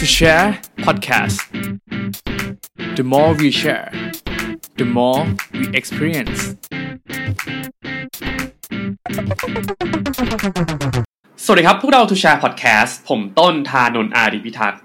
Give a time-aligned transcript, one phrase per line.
[0.00, 0.48] to share
[0.86, 1.38] podcast
[2.96, 3.86] the more we share
[4.80, 5.20] the more
[5.58, 6.40] we experience
[11.44, 14.80] สวัสดีครับ พวกเรา To Share Podcast ผมต้นทานนท์อารีพิทักษ์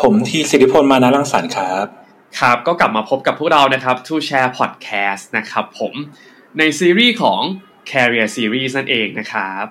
[0.00, 1.86] ผมทีสิริพลมานารังสรรค์ครับ
[2.40, 5.94] ครับก็กลับมาพบกับพวกเรานะครับ To Share Podcast นะครับผม
[6.58, 7.40] ในซีรีส์ของ
[7.90, 9.64] Career Series นั่นเองนะครับ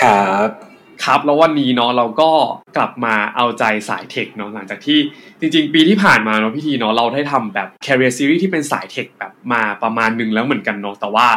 [0.00, 0.67] ครับ
[1.04, 2.30] ครับแล้ววันนี้เนาะเราก็
[2.76, 4.98] กลับมาเอาใจสายเทคเนาะหลังจากที่
[5.40, 11.28] จริงๆ ปีที่ผ่านมาเนาะพี่ทีเนาะเราได้ทำแบบ career series ที่เป็นสายเทคแบบมาประมาณหนึ่งแล้วเหมือนกันเนาะแต่ว่า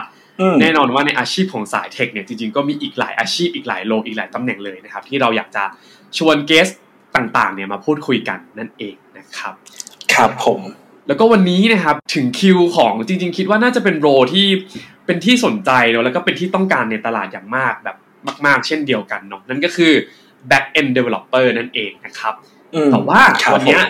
[0.41, 5.63] อืมแน่นอนว่าในอาชีพของสายเทคเนี่ยจริงๆก็มีอีกหลายอาชีพอีกหลายโลกอีกหลายตำแหน่งเลยนะครับ ที่เราอยากจะ
[6.17, 6.67] ชวนเกส
[7.15, 9.53] ต่างๆเนี่ยมาพูดคุยกันนั่นเองนะครับ
[10.13, 10.61] ครับผม
[11.07, 14.47] แล้วก็วันนี้นะครับถึงคิวของจริง ๆ คิดว่าน่าจะเป็นโรที่
[15.05, 17.97] เป็นที่สนใจเนอะแล้วก็เป็นที่ต้องการในตลาดอย่างมากแบบ
[18.45, 19.93] มาก ๆ เช่นเดียวกันเนาะนั่นก็คือ
[20.51, 22.33] back end developer นั่นเองนะครับ
[22.73, 23.89] อืมแต่ว่าครับวันเนี้ยผม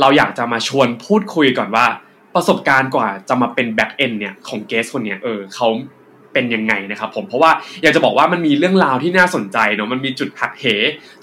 [0.00, 1.86] เราอยากจะมาชวนพูดคุยก่อนว่า
[2.34, 5.68] ประสบการณ์กว่าจะมาเป็น back end เนี่ยของเกสคนเนี้ยเออเขา
[6.32, 7.50] เป็นยังไงนะครับผมเพราะว่า
[7.82, 10.64] อยากจะบอกว่ามันมีเรื่องราวที่น่าสนใจเนาะมันมีจุดหักเห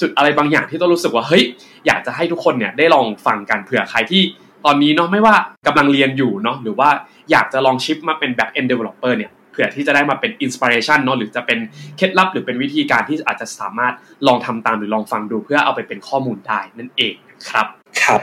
[0.02, 1.44] จุดอะไรบางอย่างที่ต้องรู้สึกว่าเฮ้ย
[1.88, 4.22] อยากจะให้ทุกคนเนี่ยได้ลองฟังกันเผื่อใครที่
[4.66, 5.36] ตอนนี้เนาะไม่ว่า
[5.68, 6.90] กำลังเรียนอยู่เนาะหรือว่า
[7.32, 11.60] อยากจะลองชิปมาเป็น back end developer เนี่ยเผื่อที่จะได้มาเป็น inspiration เนาะหรือจะเป็น
[11.98, 13.94] เคล็ดลับหรือเป็นวิธีการที่อาจจะสามารถ
[14.28, 17.66] ลองทำตามหรือลองฟังดูเพื่อเอาไปเป็นข้อมูลได้นั่นเองนะครับ
[18.04, 18.22] ครับ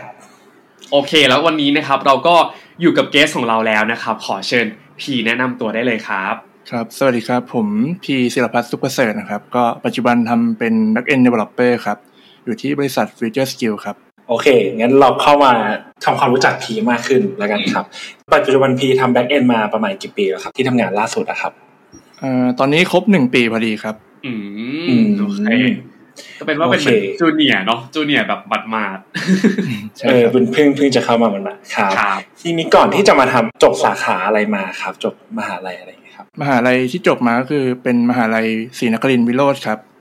[0.92, 2.34] โอเค แล้ววันนี้นะครับเราก็
[2.80, 4.66] อยู่กับเกสของเราแล้วนะครับ ขอเชิญ
[5.00, 6.34] พีแนะนำตัวได้เลยครับ
[6.70, 7.68] ครับ สวัสดีครับ ผม
[8.04, 11.98] พีศิลพัฒน์สุขประเสริฐนะครับ ก็ปัจจุบันทำเป็น Backend Developer ครับ
[12.44, 14.46] อยู่ที่บริษัท Future Skill ครับ โอเค
[14.78, 15.52] งั้นเราเข้ามา
[16.04, 17.84] ทำความรู้จักพีมากขึ้นแล้วกันครับ
[18.34, 21.52] ปัจจุบันพีทำ back end มาประมาณกี่ปีแล้วครับ ที่ทำงานล่าสุดอะครับ
[22.20, 23.94] เอ่อตอนนี้ครบหนึ่งปีพอดีครับ
[24.26, 24.32] อื
[24.88, 25.48] อืมมโอเค
[26.38, 28.98] ก็เป็นว่าเป็นเหมือนโอเค junior เนาะ junior แบบบัดมาด
[29.98, 38.46] ใช่เออครับเพิ่งเพิ่งเพิ่งจะเข้ามาเหมือนกันครับครับทีนี้ก่อนที่จะมาทำจบสาขาอะไรมาครับ จบมหาลัยอะไรอย่างเงี้ยครับ มหาลัยที่จบมาก็คือเป็นมหาลัย
[38.78, 39.95] ศรีนครินทรวิโรฒครับอืม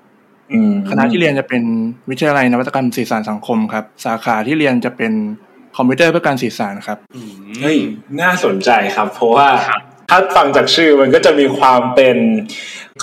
[0.89, 1.63] คณะที่เรียนจะเป็น
[2.09, 5.13] วิทยาลัยนวัตกรรมสื่อสารสังคมครับ สาขาที่เรียนจะเป็น
[5.77, 7.77] คอมพิวเตอร์เพื่อการสื่อสารครับอืมเฮ้ย
[8.21, 12.17] น่าสนใจครับ เพราะว่าครับถ้าฟังจากชื่อมันก็จะมีความเป็น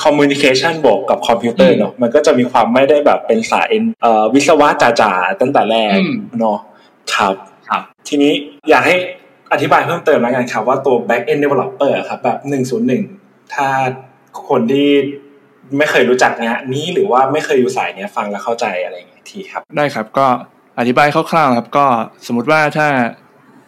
[0.03, 3.71] communication บวกกับคอมพิวเตอร์เนาะมันก็จะมีความไม่ได้แบบเป็นสาย
[4.03, 4.69] เอ่อวิศวะ
[5.01, 6.59] จ๋าๆตั้งแต่แรกอืมเนาะ
[7.15, 7.35] ครับ
[7.69, 8.33] ครับ ทีนี้
[8.71, 8.95] อยากให้
[9.53, 12.39] อธิบายเพิ่มเติมแล้วกันครับว่าตัว back end developer อะครับแบบ
[12.97, 13.69] 101 ถ้า
[14.49, 14.91] คนที่
[15.79, 20.27] ไม่เคยรู้จักเนี้ยนี้หรือว่าไม่เคยอยู่สายเนี้ยฟังแล้วเข้าใจอะไรอย่างเงี้ยทีครับ ได้ครับก็
[20.79, 21.87] อธิบายคร่าวๆครับ ก็
[22.27, 22.89] สมมติว่าถ้า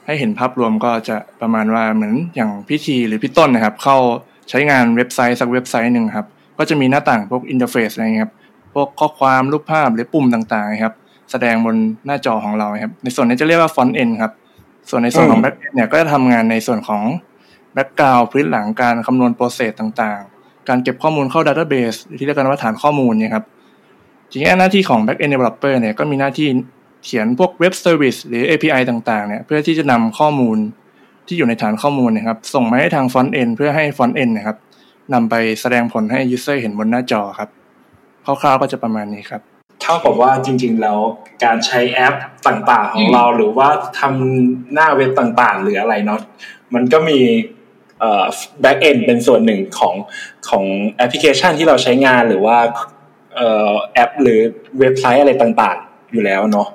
[0.06, 3.96] ให้เห็นภาพรวมก็จะประมาณว่าเหมือนอย่างพี่ทีหรือพี่ต้นนะครับ เข้า
[4.50, 6.26] ใช้งานเว็บไซต์สักเว็บไซต์หนึ่งครับ
[6.58, 8.34] ก็จะมีหน้าต่างพวก interface อะไรเงี้ยครับ
[8.74, 10.94] พวกข้อความรูปภาพหรือปุ่มต่างๆครับ
[11.30, 11.76] แสดงบน
[12.06, 14.32] หน้าจอของเราครับ ในส่วนนี้จะเรียกว่า front end ครับ
[14.90, 17.02] ส่วนในส่วนของอืมแบ็กเอนเนี่ยก็จะทำงานในส่วนของ
[17.74, 20.33] background พื้นหลังการคำนวณ process ต่างๆ
[20.68, 23.44] การเก็บข้อมูลเข้า database ที่เรียกกันว่าฐานข้อมูลเนี่ยครับ
[24.30, 26.48] ทีนี้หน้าที่ของ Backend Developer เนี่ยก็มีหน้าที่
[27.04, 30.58] เขียนพวก web service หรือ API ต่างๆเนี่ยเพื่อที่จะนำข้อมูล
[31.26, 34.56] ที่อยู่ในฐานข้อมูลนะครับส่งมาให้ทาง Front End เพื่อให้ Front End นะครับ
[35.14, 37.48] นำไปแสดงผลให้ User เห็นบนหน้าจอครับ
[38.24, 39.42] คร่าวๆก็จะประมาณนี้ครับ
[39.82, 40.98] เท่ากับว่าจริง ๆ แล้ว
[41.44, 42.14] การใช้แอป
[42.46, 43.68] ต่างๆ ของเราหรือว่า
[44.00, 46.20] ทำหน้าเว็บต่างๆ หรืออะไรเนาะ
[46.74, 47.18] มันก็มี
[48.04, 48.26] เอ่อ
[48.64, 49.94] back end เป็นส่วนหนึ่งของ
[50.48, 50.64] ของ
[50.96, 52.58] แอปพลิเคชันที่เราใช้งานหรือว่า
[53.36, 54.38] เอ่อแอป หรือ
[54.80, 56.68] เว็บไซต์อะไรต่างๆ อยู่แล้วเนาะ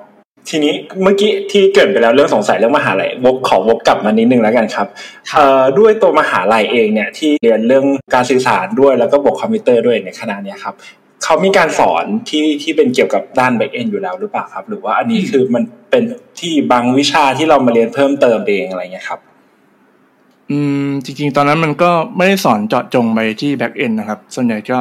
[0.48, 4.86] ทีนี้เมื่อกี้ที่เกริ่นไปแล้วเรื่องสงสัยเรื่องมหาลัยวกขอวกกลับมานิดนึงแล้วกันครับ
[5.36, 10.74] เอ่อด้วยตัวมหาลัยเองเนี่ยที่เรียนเรื่องการสื่อสารด้วยแล้วก็บวกคอมพิวเตอร์ด้วยในคณะเนี้ยครับ
[11.24, 16.02] เขามีการสอนที่ที่เป็นเกี่ยวกับด้าน back end อยู่แล้วหรือเปล่าครับ หรือว่าอันนี้คือมันเป็น
[16.40, 19.20] ที่บางวิชาที่เรามาเรียนเพิ่มเติมเองอะไรเงี้ยครับ
[20.50, 24.78] อืมจริง ๆ ตอนนั้นมันก็ไม่ได้สอนเจาะจงไปที่ Back End นะครับ ส่วนใหญ่ก็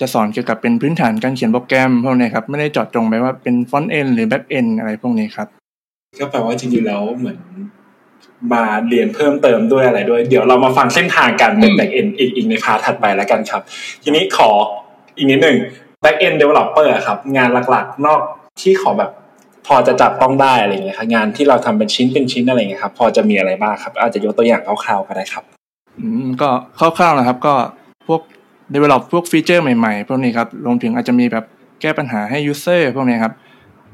[0.00, 5.48] จะสอนเกี่ยวกับเป็นพื้นฐานการเขียนโปรแกรมพวกนี้ครับ ไม่ได้เจาะจงไปว่าเป็น Front End หรือ Back End อะไรพวกนี้ครับ
[6.20, 7.38] ก็แปลว่าจริงๆแล้วเหมือน
[8.52, 13.62] มาเรียนเพิ่มเติมด้วยอะไรด้วย เดี๋ยวเรามาฟังเส้นทางการเป็น back end อีกอีกในพาร์ทถัดไปแล้วกันครับ
[14.02, 14.50] ทีนี้ขอ
[15.16, 15.56] อีกนิดหนึ่ง
[16.04, 18.20] back end developer อะครับ งานหลักๆ นอก
[18.62, 19.10] ที่ขอแบบ
[19.68, 25.44] พอจะจับต้องได้อะไรเงี้ยครับงานที่เราทำเป็นชิ้นเป็นชิ้นอะไรเงี้ยครับ พอจะมีอะไรบ้างครับ อาจจะยกตัวอย่างคร่าวๆก็ได้ครับ
[26.00, 27.54] อืมก็คร่าวๆนะครับ ก็
[28.08, 28.20] พวก
[28.74, 31.44] develop พวกฟีเจอร์ใหม่ๆพวกนี้ครับรวมถึงอาจจะมีแบบ
[31.80, 33.34] แก้ปัญหาให้ user พวกนี้ครับ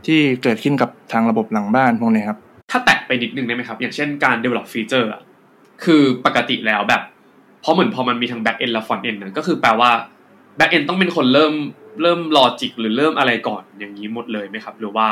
[0.07, 2.39] ที่เกิดขึ้นกับทางระบบหลังบ้านพวกนี้ครับ
[2.71, 5.21] ถ้าแตะไปนิดนึงได้ไหมครับ อย่างเช่นการ develop feature อะ
[5.85, 7.03] คือปกติแล้วแบบ
[7.61, 9.91] เพราะเหมือนพอมันมีทั้ง back end และ front end นะก็คือแปลว่า
[10.59, 11.55] back end ต้องเป็นคนเริ่ม
[12.03, 15.09] เริ่ม logic หรือเริ่มอะไรก่อนอย่างนี้หมดเลยไหมครับ หรือว่า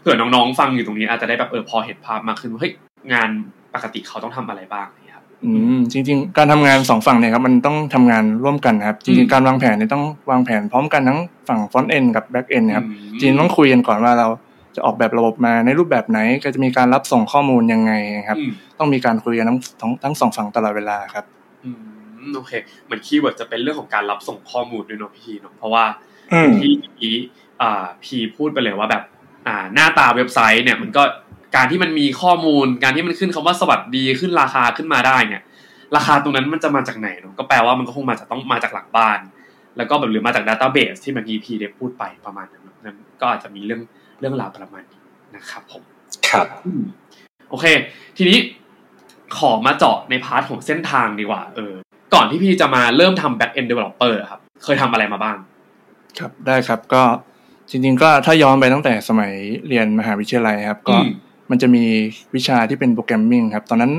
[0.00, 2.72] เผื่อน้องๆฟังอยู่ตรงนี้อาจจะได้แบบเออพอเห็นภาพมากขึ้นว่าเฮ้ย
[3.12, 3.30] งาน
[3.74, 11.18] ปกติเขาต้องทำอะไรบ้างครับอืมจริง ๆ การทำงานสองฝั่งเนี่ยครับมันต้องทำงานร่วมกันนะครับจริงๆการวางแผนเนี่ยต้องวางแผนพร้อมกันทั้ง
[11.48, 12.86] ฝั่ง front end กับ back end นะครับ
[13.20, 14.28] จริงต้องคุยกันก่อนว่าเรา
[14.76, 17.92] จะออกแบบระบบมาในรูปแบบไหนก็จะมีการรับส่งข้อมูลยังไง
[18.28, 18.38] ครับ
[18.78, 21.24] ต้องมีการคุยกันทั้งทั้งทั้งสองฝั่งตลอดเวลาครับ
[21.64, 21.70] อื
[22.28, 22.52] มโอเค
[22.84, 25.84] เหมือน keyword จะเป็นเรื่องของการรับส่งข้อมูลด้วยเนาะพี่เนาะเพราะว่า
[26.60, 27.14] พี่พี่
[27.62, 29.02] อ่าพี่พูดไปเลยว่าแบบ
[29.46, 31.02] อ่าหน้าตาเว็บไซต์เนี่ยมันก็
[31.56, 35.42] การที่มันมีข้อมูล การที่มันขึ้นคำว่าสวัสดีขึ้นราคาขึ้นมาได้เนี่ย
[35.96, 39.18] ราคาตรงนั้นมันจะมาจากไหนเนาะก็แปลว่ามันก็คงมาจากต้องมาจากหลังบ้าน
[39.76, 43.80] แล้วก็แบบหรือมาจาก database ที่เมื่อกี้พี่ได้พูดไปประมาณนั้นนั้นก็อาจจะมีเรื่อง
[44.20, 45.00] เรื่องราวประมาณนี้
[45.36, 45.82] นะครับผม
[46.28, 46.46] ครับ
[47.50, 47.66] โอเค
[48.16, 48.38] ทีนี้
[49.38, 51.74] ขอมาเจาะใน part ของเส้นทางดีกว่า เออ
[52.14, 55.36] ก่อนที่พี่จะมาเริ่มทำ back end developer ครับ เคยทำอะไรมาบ้าง
[56.18, 57.02] ครับ ได้ครับ ก็
[57.70, 59.32] จริง ๆ ก็ถ้าย้อนไปตั้งแต่สมัย
[59.68, 60.96] เรียนมหาวิทยาลัยครับ ก็
[61.50, 61.84] มันจะมี
[62.34, 63.92] วิชาที่เป็น programming ครับ ตอนนั้น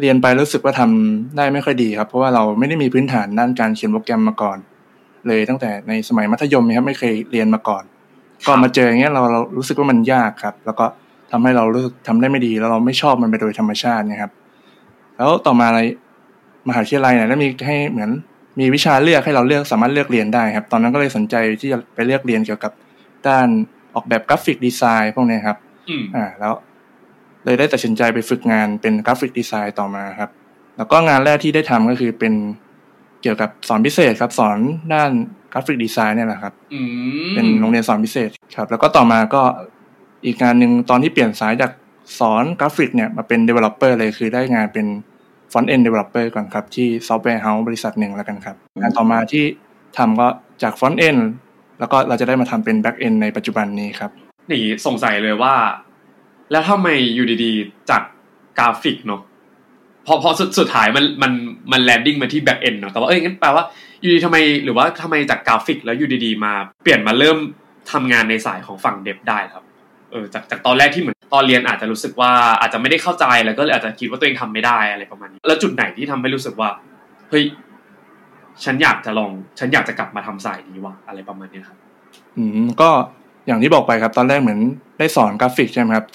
[0.00, 4.58] เรียนไปรู้สึกว่าทำได้ไม่ค่อยดีครับ เพราะว่าเราไม่ได้มีพื้นฐานด้านการเขียนโปรแกรมมาก่อน
[5.26, 7.82] เลยตั้งแต่ในสมัยมัธยมนะครับไม่เคยเรียนมาก่อน
[8.46, 10.86] ก็มาเจออย่างเงี้ยเราเรารู้สึกว่ามันยากครับ แล้วก็
[11.30, 14.30] ทำให้เรารู้สึกทำได้ไม่ดี แล้วเราไม่ชอบมันไปโดยธรรมชาตินะครับ
[15.16, 15.80] แล้วต่อมาอะไร
[16.68, 18.10] มหาวิทยาลัยเนี่ยแล้วมีให้เหมือน
[18.60, 22.72] มีวิชาเลือกให้เราเลือกสามารถเลือกเรียนได้ครับ ตอนนั้นก็เลยสนใจที่จะไปเลือกเรียนเกี่ยวกับ
[23.28, 23.48] ด้าน
[23.94, 25.56] ออกแบบ graphic design พวกนี้ครับ
[26.16, 26.54] อ่า แล้ว
[27.44, 30.30] เลยได้ตัดสินใจไปฝึกงานเป็น graphic design ต่อมาครับ
[30.76, 32.34] แล้วก็งานแรกที่ได้ทำก็คือเป็น
[33.22, 34.58] เกี่ยวกับสอนพิเศษครับ สอน
[34.94, 35.10] ด้าน
[35.52, 36.52] graphic design เนี่ยแหละครับ
[37.34, 39.42] เป็นโรงเรียนสอนพิเศษครับ แล้วก็ต่อมาก็
[40.26, 41.70] อีกงานหนึ่งตอนที่เปลี่ยนสายจาก
[42.18, 44.86] สอนกราฟิกเนี่ยมาเป็น developer เลยคือได้งานเป็น
[45.52, 49.44] front end developer ก่อนครับ ที่ software house บริษัทหนึ่งแล้วกันครับงานต่อมาที่
[49.98, 50.28] ทำก็
[50.62, 51.20] จาก front end
[51.80, 54.10] แล้วก็เราจะได้มาทำเป็น back end ในปัจจุบันนี้ครับ
[54.50, 55.54] นี่สงสัยเลยว่า
[56.50, 58.02] แล้วทำไมอยู่ดีๆ จาก
[58.58, 59.22] กราฟิกเนาะ
[60.06, 61.32] พอพอสุดสุดท้ายมันมัน
[61.72, 63.64] มัน landing มาที่ back end เนาะแต่ว่าเอ้ยงั้นแปลว่า
[64.00, 66.52] อยู่ดีทำไมหรือว่าทำไมจากกราฟิกแล้วอยู่ดีๆมา
[66.82, 67.38] เปลี่ยนมาเริ่ม
[67.92, 69.64] ทำงานในสายของฝั่ง dev ได้ครับ
[70.12, 72.30] เออจากจากตอนแรกที่เหมือนตอนเรียนอาจจะรู้สึกว่า
[72.60, 76.68] อาจจะไม่ได้เข้าใจแล้วก็เลยอาจจะคิดว่าตัวเองทำไม่ได้อะไรประมาณนี้ แล้วจุดไหนที่ทำให้รู้สึกว่า
[77.30, 77.44] เฮ้ย
[78.64, 81.76] ฉันอยากจะลอง ฉันอยากจะกลับมาทำสายนี้ว่ะอะไรประมาณนี้ครับ
[82.36, 82.90] อืมก็
[83.46, 84.60] อย่างที่บอกไปครับ ตอนแรกเหมือน
[84.98, 86.06] ได้สอนกราฟิกใช่ไหมครับ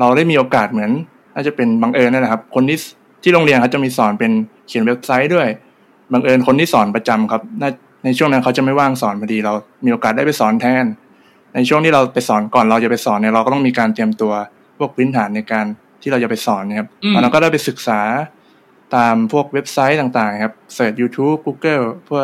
[0.00, 0.90] เราได้มีโอกาสเหมือน
[1.34, 2.78] น่าจะเป็นบังเอิญนั่นแหละครับ คนที่
[3.22, 4.32] ที่โรงเรียนเขาจะมีสอนเป็น
[4.68, 5.48] เขียนเว็บไซต์ด้วย
[6.12, 7.42] บังเอิญคนที่สอนประจำครับ
[8.04, 9.52] ในช่วงนั้นเขาจะไม่ว่างสอนพอดีเรา
[9.84, 10.84] มีโอกาสได้ไปสอนแทน
[11.54, 14.32] ในช่วงที่เราไปสอนก่อนเราจะไปสอนเนี่ยเราก็ต้องมีการเตรียมตัว
[14.78, 15.66] พวกพื้นฐานในการ
[16.02, 16.88] ที่เราจะไปสอนนะครับ
[17.22, 18.00] เราก็ได้ไปศึกษา
[18.96, 22.22] ตามพวกเว็บไซต์ต่างๆ ครับ search YouTube Google เพื่อ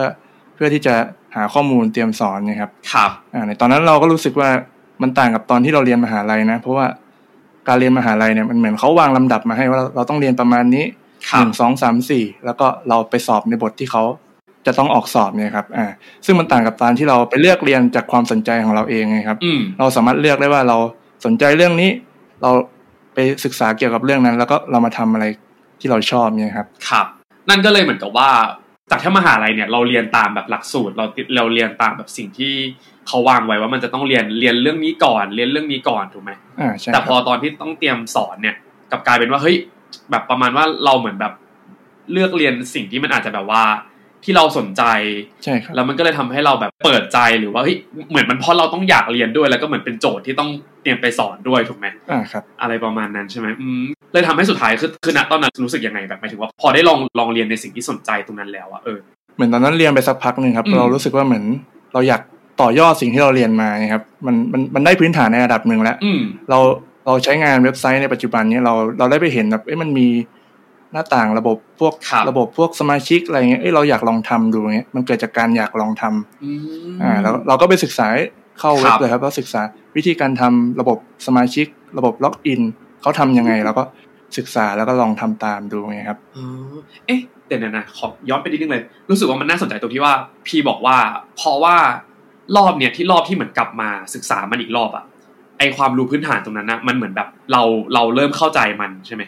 [0.54, 0.94] เพื่อที่จะ
[1.36, 4.50] หาข้อมูลเตรียมสอนนะครับ ครับอ่าในตอนนั้นเราก็รู้สึกว่า
[5.02, 6.86] มันต่างกับตอนที่เราเรียนมหาลัยนะ เพราะว่า
[7.68, 10.84] การเรียนมหาลัยเนี่ยมันเหมือนเขาวางลำดับมาให้ว่าเราต้องเรียนประมาณนี้
[11.38, 14.02] หนึ่งสองสามสี่แล้วก็เราไปสอบในบทที่เขา
[14.66, 15.86] จะต้องออกสอบเนี่ยครับอ่า
[16.24, 19.38] ซึ่งมันต่างกับตอนที่เราไปเลือกเรียนจากความสนใจของเราเองไงครับ
[19.78, 20.76] เราสามารถเลือกได้ว่าเรา
[21.24, 21.90] สนใจเรื่องนี้
[22.42, 22.50] เรา
[23.14, 25.24] ไปศึกษาเกี่ยวกับเรื่องนั้น แล้วก็เรามาทำอะไร
[25.80, 27.06] ที่เราชอบเนี่ยครับ ครับ
[27.48, 28.30] นั่นก็เลยเหมือนกับว่า
[28.90, 31.04] จากที่มหาลัยเนี่ยเราเรียนตามแบบหลักสูตร เรา
[31.36, 32.54] เราเรียนตามแบบสิ่งที่
[33.08, 38.56] เขาวางไว้ว่ามันจะต้องเรียนเรียนเรื่องนี้ก่อน เรียนเรื่องนี้ก่อนถูกไหมอ่าใช่แต่พอตอนที่ต้องเตรียมสอนเนี่ย
[38.90, 39.56] กับกลายเป็นว่าเฮ้ย
[40.10, 41.32] แบบประมาณว่าเราเหมือนแบบ
[42.12, 43.62] เลือกเรียนสิ่งที่มันอาจจะแบบว่า
[44.24, 44.82] ที่เราสนใจ
[45.44, 47.76] ใช่ครับแล้วมันก็เลยทำให้เราแบบเปิดใจหรือว่าเฮ้ย
[48.10, 50.50] เหมือนมันเพราะเราต้องอยากเรียนด้วย แล้วก็เหมือนเป็นโจทย์ที่ต้อง
[50.82, 58.98] เตรียมไปสอนด้วยถูกไหมอ่าครับ อะไรประมาณนั้นใช่ไหมอืมเลยทำให้สุดท้ายคือคือณตอนนั้นรู้สึกยังไงแบบหมายถึงว่า พอได้ลองลองเรียนในสิ่งที่สนใจตรงนั้นแล้วอะเออ
[59.36, 61.44] เหมือนตอนนั้นเรียนไปสักพักหนึ่งครับ เรารู้สึกว่าเหมือน
[61.94, 62.22] เราอยาก
[62.60, 65.96] ต่อยอดสิ่งที่เราเรียนมาครับมันมันมันได้พื้นฐานในระดับหนึ่งแล้ว
[66.50, 66.58] เรา
[67.06, 70.06] เราใช้งานเว็บไซต์ในปัจจุบันนี้เราเราได้ไปเห็นแบบเอ้ยมันมี
[70.94, 71.94] หน้าต่างระบบพวก
[72.28, 78.06] ระบบพวกสมาชิกอะไรเงี้ยเอ้ยเราอยากลองทำดูเงี้ยมันเกิดจากการอยากลองทำอ่าแล้วเราก็ไปศึกษา
[78.60, 79.60] เข้าเว็บเลยครับแล้วศึกษา
[79.96, 81.66] วิธีการทำระบบสมาชิก
[81.98, 82.62] ระบบล็อกอิน
[83.02, 83.82] เขาทํำยังไงแล้วก็
[84.38, 86.18] ศึกษาแล้วก็ลองทำตามดูไงครับ
[87.06, 90.14] เอ๊ะเดี๋ยวนะขอย้อนไปนิดนึงเลย รู้สึกว่ามันน่าสนใจตรงที่ว่า
[90.46, 90.96] พี่บอกว่า
[91.36, 91.76] เพราะว่า
[92.56, 95.04] รอบเนี่ยที่รอบที่เหมือนกลับมาศึกษามันอีกรอบอะ
[95.58, 97.62] ไอความรู้พื้นฐานตรงนั้นนะมันเหมือนแบบเรา
[97.94, 99.22] เราเริ่มเข้าใจมันใช่ไหม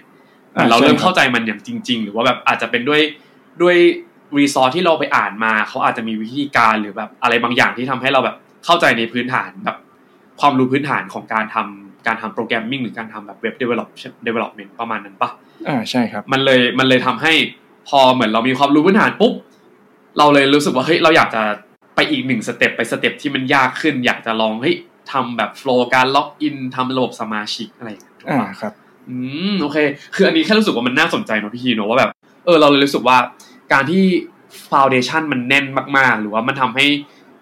[0.71, 3.01] เราเริ่มเข้าใจมันอย่างจริง ๆ หรือว่าแบบอาจจะเป็นด้วย
[3.63, 3.77] ด้วย
[4.39, 9.77] resource ที่เราไปอ่านมาเขาอาจจะมีวิธีการหรือแบบอะไรบางอย่างที่ทำให้เราแบบเข้าใจในพื้นฐานแบบ
[10.41, 15.31] ความรู้พื้นฐานของการทำการทำ programming หรือการทำแบบเว็บ develop development ประมาณนั้นปะ
[15.69, 17.33] อ่าใช่ครับ มันเลยมันเลยทำให้
[17.89, 19.33] พอเหมือนเรามีความรู้พื้นฐานปุ๊บ
[20.19, 21.43] เราเลยรู้สึกว่าเฮ้ยเราอยากจะ
[21.95, 24.77] ไปอีกหนึ่ง step ไป step ที่มันยากขึ้น อยากจะลองเฮ้ย
[25.13, 28.73] ทำแบบ flow การ login ทำระบบสมาชิกอะไรอย่างเงี้ยถูกอ่าปะครับ
[29.09, 29.17] อื
[29.53, 29.79] มโอเค
[30.15, 32.11] คืออันนี้แค่รู้สึกว่ามันน่าสนใจเนอะพี่ทีเนอะว่าแบบ
[32.45, 33.17] เออเราเลยรู้สึกว่า
[33.73, 34.03] การที่
[34.71, 35.65] foundation มันแน่น
[35.99, 36.87] มากๆ หรือว่ามันทำให้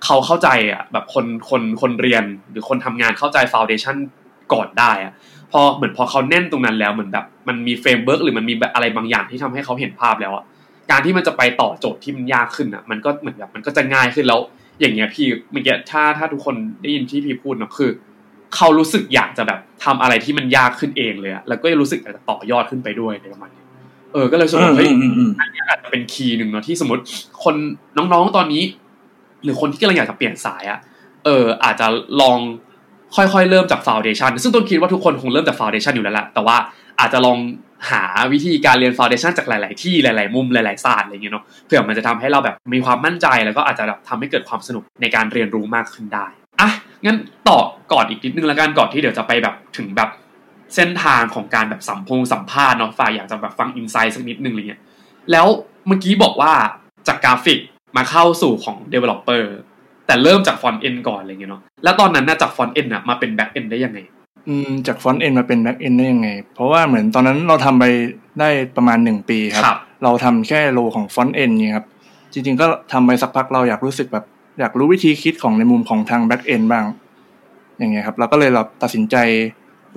[0.04, 3.97] เขาเข้าใจอะแบบคนคนคนเรียนหรือคนทำงานเข้าใจ foundation
[4.52, 5.12] ก่อนได้อะ
[5.52, 10.44] พอเหมือนพอเขาแน่นตรงนั้นแล้วเหมือนแบบมันมี framework หรือมันมีอะไรบางอย่างที่ทำให้เขาเห็นภาพแล้วอะ
[10.90, 14.40] การที่มันจะไปต่อโจทย์ที่มันยากขึ้นอะมันก็เหมือนแบบมันก็จะง่ายขึ้นแล้ว
[14.80, 17.90] อย่างเงี้ยพี่เมื่อกี้ถ้าถ้าทุกคนได้ยินที่พี่พูดเนอะคือ
[18.56, 23.62] เขารู้สึกอยากจะแบบทำอะไรที่มันยากขึ้นเองเลยอะแล้วก็รู้สึกอยากจะต่อยอดขึ้นไปด้วยในประมาณนี้
[24.12, 27.02] เออ ก็เลยรู้สึกว่าเฮ้ยอืมอืมอืมอันนี้อาจจะเป็นคีย์หนึ่งเนาะที่สมมติ
[27.44, 27.54] คน
[27.96, 28.62] น้องๆตอนนี้
[29.44, 30.78] หรือคนที่กำลังอยากจะเปลี่ยนสายอะ
[31.25, 31.87] เออ อาจจะ
[32.20, 32.38] ลอง
[33.16, 36.56] ค่อยๆ เริ่มจากฟาวเดชันซึ่งต้นคิดว่าทุกคนคงเริ่มจากฟาวเดชันอยู่แล้วแหละแต่ว่า
[37.00, 37.38] อาจจะลอง
[37.90, 46.26] หาวิธีการเรียนฟาวเดชันจากหลาย ๆ ที่หลาย ๆ มุมหลาย ๆ ศาสตร์อะไรอย่างเงี้ยเนาะเผื่อมันจะทำให้เราแบบมีความมั่นใจแล้วก็อาจจะแบบทำให้เกิดความสนุกในการเรียนรู้มากขึ้นได้
[46.61, 46.70] อะ
[47.04, 47.16] งั้น
[47.49, 47.58] ต่อ
[47.92, 50.11] ก่อนอีกนิดนึงแล้วกันก่อนที่เดี๋ยวจะไปแบบถึงแบบ
[50.75, 54.82] เส้นทางของการแบบสัมพงสัมภาษณ์เนาะใครอยากจะแบบฟัง insight สักนิดนึงอะไรเงี้ย
[55.32, 55.46] แล้ว
[55.87, 56.52] เมื่อกี้บอกว่า
[57.08, 57.58] จากกราฟิก
[57.96, 59.44] มาเข้าสู่ของ Developer
[60.06, 63.99] แต่เริ่มจาก front end ก่อนอะไรเงี้ยเนาะแล้วตอนนั้นน่ะจาก front end น่ะมาเป็น back end ได้ยังไง
[64.49, 67.84] อืมจาก front end มาเป็น back end ได้ยังไง เพราะว่าเหมือนตอนนั้นเราทำไป
[68.40, 71.87] ได้ประมาณหนึ่งปีครับครับเราทำแค่ role ของ front end เนี่ยครับ
[72.32, 74.25] จริงๆก็ทำไปสักพักเราอยากรู้สึกแบบ
[74.61, 76.84] อยากรู้วิธีคิดของในมุมของทาง back end บ้าง
[77.78, 79.16] อย่างเงี้ยครับเราก็เลยเราตัดสินใจ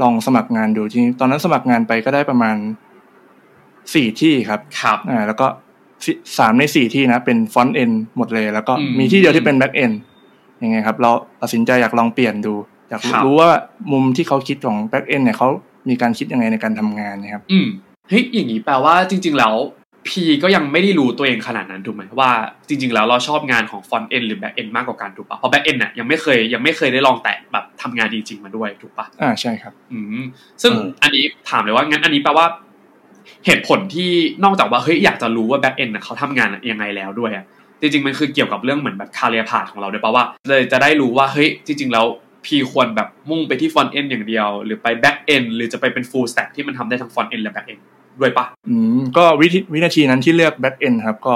[0.01, 2.55] ลองสมัครงานดูจริงๆตอนนั้นสมัครงานไปก็ได้ประมาณ
[3.93, 5.47] สี่ที่ครับครับอ่าแล้วก็
[6.05, 9.91] สิสามในสี่ที่นะ เป็น front end หมดเลย แล้วก็อืมมีที่เดียวที่เป็น back end
[10.63, 11.11] ยังไงครับ เรา
[11.41, 12.53] ตัดสินใจอยากลองเปลี่ยนดู
[12.89, 13.49] อยากครับรู้ว่า
[13.91, 15.49] มุมที่เขาคิดของ back end เนี่ยเขา
[15.89, 17.67] มีการคิดยังไงในการทำงานนะครับ อืม
[18.09, 19.53] เฮ้ยอย่างนี้แปลว่าจริง ๆ แล้ว
[20.09, 22.31] พีก็ยังไม่ได้รู้ตัวเองขนาดนั้นถูกไหมว่า
[22.67, 30.23] จริง ๆ แล้วเราชอบงานของ front end หรือ back end มากกว่ากันถูกปะเพราะ back end น่ะยังไม่เคยยังไม่เคยได้ลองแตะแบบทำงานจริง ๆ มาด้วยถูกปะอ่าใช่ครับ อืม
[30.61, 32.45] ซึ่งอืมอันนี้ถามเลยว่างั้นอันนี้แปลว่า
[33.45, 34.09] เหตุผลที่
[34.43, 37.45] นอกจากว่าเฮ้ยอยากจะรู้ว่า back end เขาทำงานยังไงแล้วด้วยอะ
[37.81, 42.05] จริง ๆ มันคือเกี่ยวกับเรื่องเหมือนแบบ career path ของเราด้วยปะว่า เลยจะได้รู้ว่าเฮ้ยจริง ๆ แล้ว
[42.45, 47.79] พีควรแบบมุ่งไปที่ front end อย่างเดียว หรือไป back end หรือจะไปเป็น full stack ที่มันทำได้ทั้ง front end และ back end
[48.19, 51.33] ด้วยปะอืมก็วิธีวินาทีนั้นที่เลือก back end ครับก็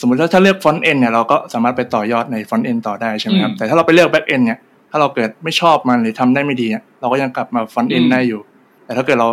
[0.00, 4.58] สมมติว่าถ้าเลือก front end เนี่ยเราก็สามารถไปต่อยอดใน front end ต่อได้ใช่ไหมครับอืมแต่ถ้าเราไปเลือก back end เนี่ย
[4.90, 8.40] ถ้าเราเกิดไม่ชอบมันหรือทำได้ไม่ดีเนี่ยเราก็ยังกลับมา front end อืมได้อยู่
[8.84, 9.28] แต่ถ้าเกิดเรา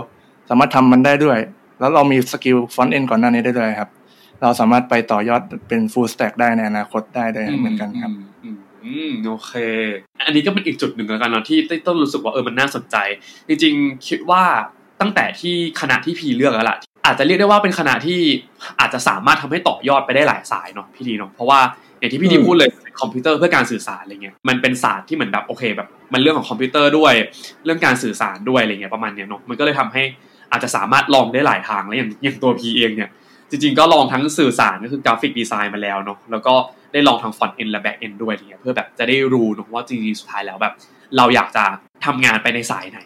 [0.50, 1.38] สามารถทำมันได้ด้วย
[1.80, 3.90] แล้วเรามี skill front end ก่อนหน้านี้ได้ด้วยครับ
[4.42, 8.12] เราสามารถไปต่อยอดเป็น full stack ได้ในอนาคตได้ด้วยเหมือนกันครับ
[8.44, 9.54] อืมอืมโอเค
[10.26, 12.96] อันนี้ก็เป็นอีกจุดหนึ่งแล้วกันเนาะที่ต้นรู้สึกว่าเออมันน่าสนใจ
[13.48, 14.44] จริงๆคิดว่า
[15.02, 18.20] ตั้งแต่ที่คณะที่พีเลือกแล้วล่ะ อาจจะเรียกได้ว่าเป็นคณะที่
[18.80, 21.60] อาจจะสามารถทำให้ต่อยอดไปได้หลายสายเนาะพี่ดีเนาะเพราะว่า
[22.00, 22.70] อย่างที่พี่ดีอืมพูดเลย
[23.02, 27.14] คอมพิวเตอร์เพื่อการสื่อสารอะไรเงี้ยมันเป็นศาสตร์ที่เหมือนแบบโอเคแบบ มันเรื่องของคอมพิวเตอร์ด้วย
[27.66, 30.04] เรื่องการสื่อสารด้วยอะไรเงี้ยประมาณเนี้ยเนาะมันก็เลยทำให้
[30.52, 33.10] อาจจะสามารถลองได้หลายทางแล้วอย่างอย่างตัวพีเองเนี่ย
[33.50, 36.54] จริงๆก็ลองทั้งสื่อสารก็คือ graphic design มาแล้วเนาะแล้วก็
[36.94, 40.74] ได้ลองทาง front end และ back end ด้วยอะไรเงี้ยเพื่อแบบจะได้รู้เนอะว่าจริงๆสุดท้ายแล้วแบบ
[41.18, 41.64] เราอยากจะ
[42.06, 43.00] ทำงานไปในสายไหน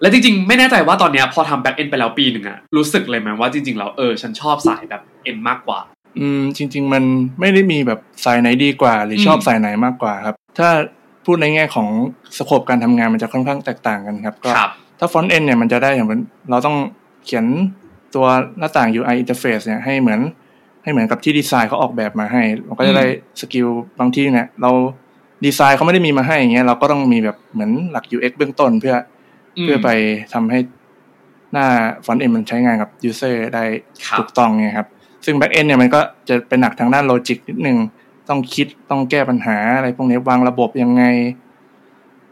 [0.00, 5.80] และจริงๆ ไม่แน่ใจว่าตอนเนี้ยพอทำ back end ไปแล้วปีหนึ่งอะรู้สึกเลยไหมว่าจริงๆแล้วเออฉันชอบสาย back end มากกว่า
[6.20, 7.04] อืมจริง ๆ มัน
[7.40, 10.68] ไม่ได้มีแบบสายไหนดีกว่า หรือชอบอืมสายไหนมากกว่าครับ ถ้า
[11.24, 11.88] พูดในแง่ของ
[12.38, 16.76] scope การทำงานมันจะค่อนข้างแตกต่างกันครับก็ครับถ้า front end เนี่ยมันจะได้อย่างเหมือนเราต้อง
[17.24, 17.44] เขียน
[18.14, 18.26] ตัว
[18.58, 20.20] หน้าต่าง UI interface เนี่ยให้เหมือน
[20.82, 23.06] ให้เหมือนกับที่ดีไซน์เขาออกแบบมาให้มันก็จะได้
[23.40, 24.70] skill บางที่เนี่ยเรา
[25.44, 28.98] ดีไซน์เขาไม่ได้มีมาให้อย่างเงี้ยเราก็ต้องมีแบบเหมือนหลัก UX เบื้องต้นเพื่อม
[29.60, 29.88] เพื่อไป
[30.34, 30.58] ทำให้
[31.52, 31.66] หน้า
[32.04, 33.64] front end มันใช้งานกับ user ได้
[34.06, 34.86] ครับถูกต้องไงครับ
[35.24, 37.78] ซึ่ง back end เนี่ยมันก็จะเป็นหนักทางด้าน logic นิดนึง
[38.28, 41.04] ต้องคิดต้องแก้ปัญหาอะไรพวกนี้วางระบบยังไง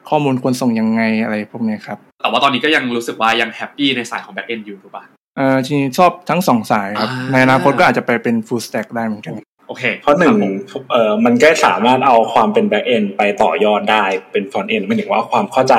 [0.08, 5.04] ข้อมูลควรส่งยังไงอะไรพวกนี้ครับ แต่ว่าตอนนี้ก็ยังรู้สึกว่ายัง happy ในสายของ back end อยู่ถูกปะ
[5.37, 9.34] เอ่อจริงๆชอบทั้งสองสายครับอ่าในอนาคตก็อาจจะไปเป็น full stack ได้เหมือนกัน
[9.68, 10.44] โอเค เพราะหนึ่งคบผ
[10.80, 15.75] มเอ่อมันก็สามารถเอาความเป็น back end ไปต่อยอดได้เป็น front end ไม่ถึงว่าความเข้าใจ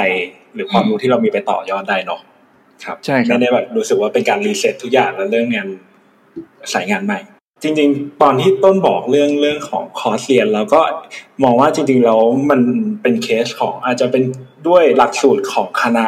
[0.55, 2.21] หรือความรู้ที่เรามีไปต่อยอดได้เนาะ
[2.83, 5.67] ครับใช่ครับไม่ได้แบบรู้สึกว่าเป็นการ reset ทุกอย่างแล้วเรื่องงาน
[6.73, 7.19] สายงานใหม่
[7.63, 10.81] จริง ๆ ตอนที่ต้นบอกเรื่องเรื่องของคอร์สเรียนเราก็
[11.43, 12.61] มองว่าจริงๆแล้วมัน
[13.01, 14.23] เป็นเคสของอาจจะเป็น
[14.67, 16.07] ด้วยหลักสูตรของคณะ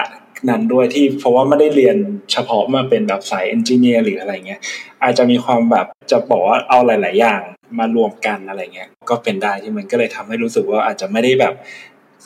[0.50, 1.98] นั้นด้วยที่เพราะว่าไม่ได้เรียน
[2.32, 4.62] เฉพาะมาเป็นแบบสายเอนจิเนียร์หรืออะไรเงี้ย
[5.04, 7.42] อาจจะมีความแบบจะบอกว่าเอาหลาย ๆ อย่าง
[7.80, 11.54] มารวมกันอะไรเงี้ยก็เป็นได้ที่มันก็เลยทำให้รู้สึกว่าอาจจะไม่ได้แบบ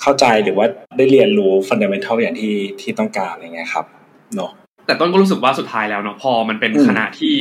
[0.01, 0.65] เข้าใจหรือว่า
[0.97, 3.85] ได้เรียนรู้ฟันเดเมนทัลอย่างที่ที่ต้องการอะไรเงี้ยครับ
[4.35, 4.51] เนาะ
[4.85, 7.33] แต่ต้นก็รู้สึกว่าสุดท้ายแล้วเนาะพอมันเป็นอืมคณะที่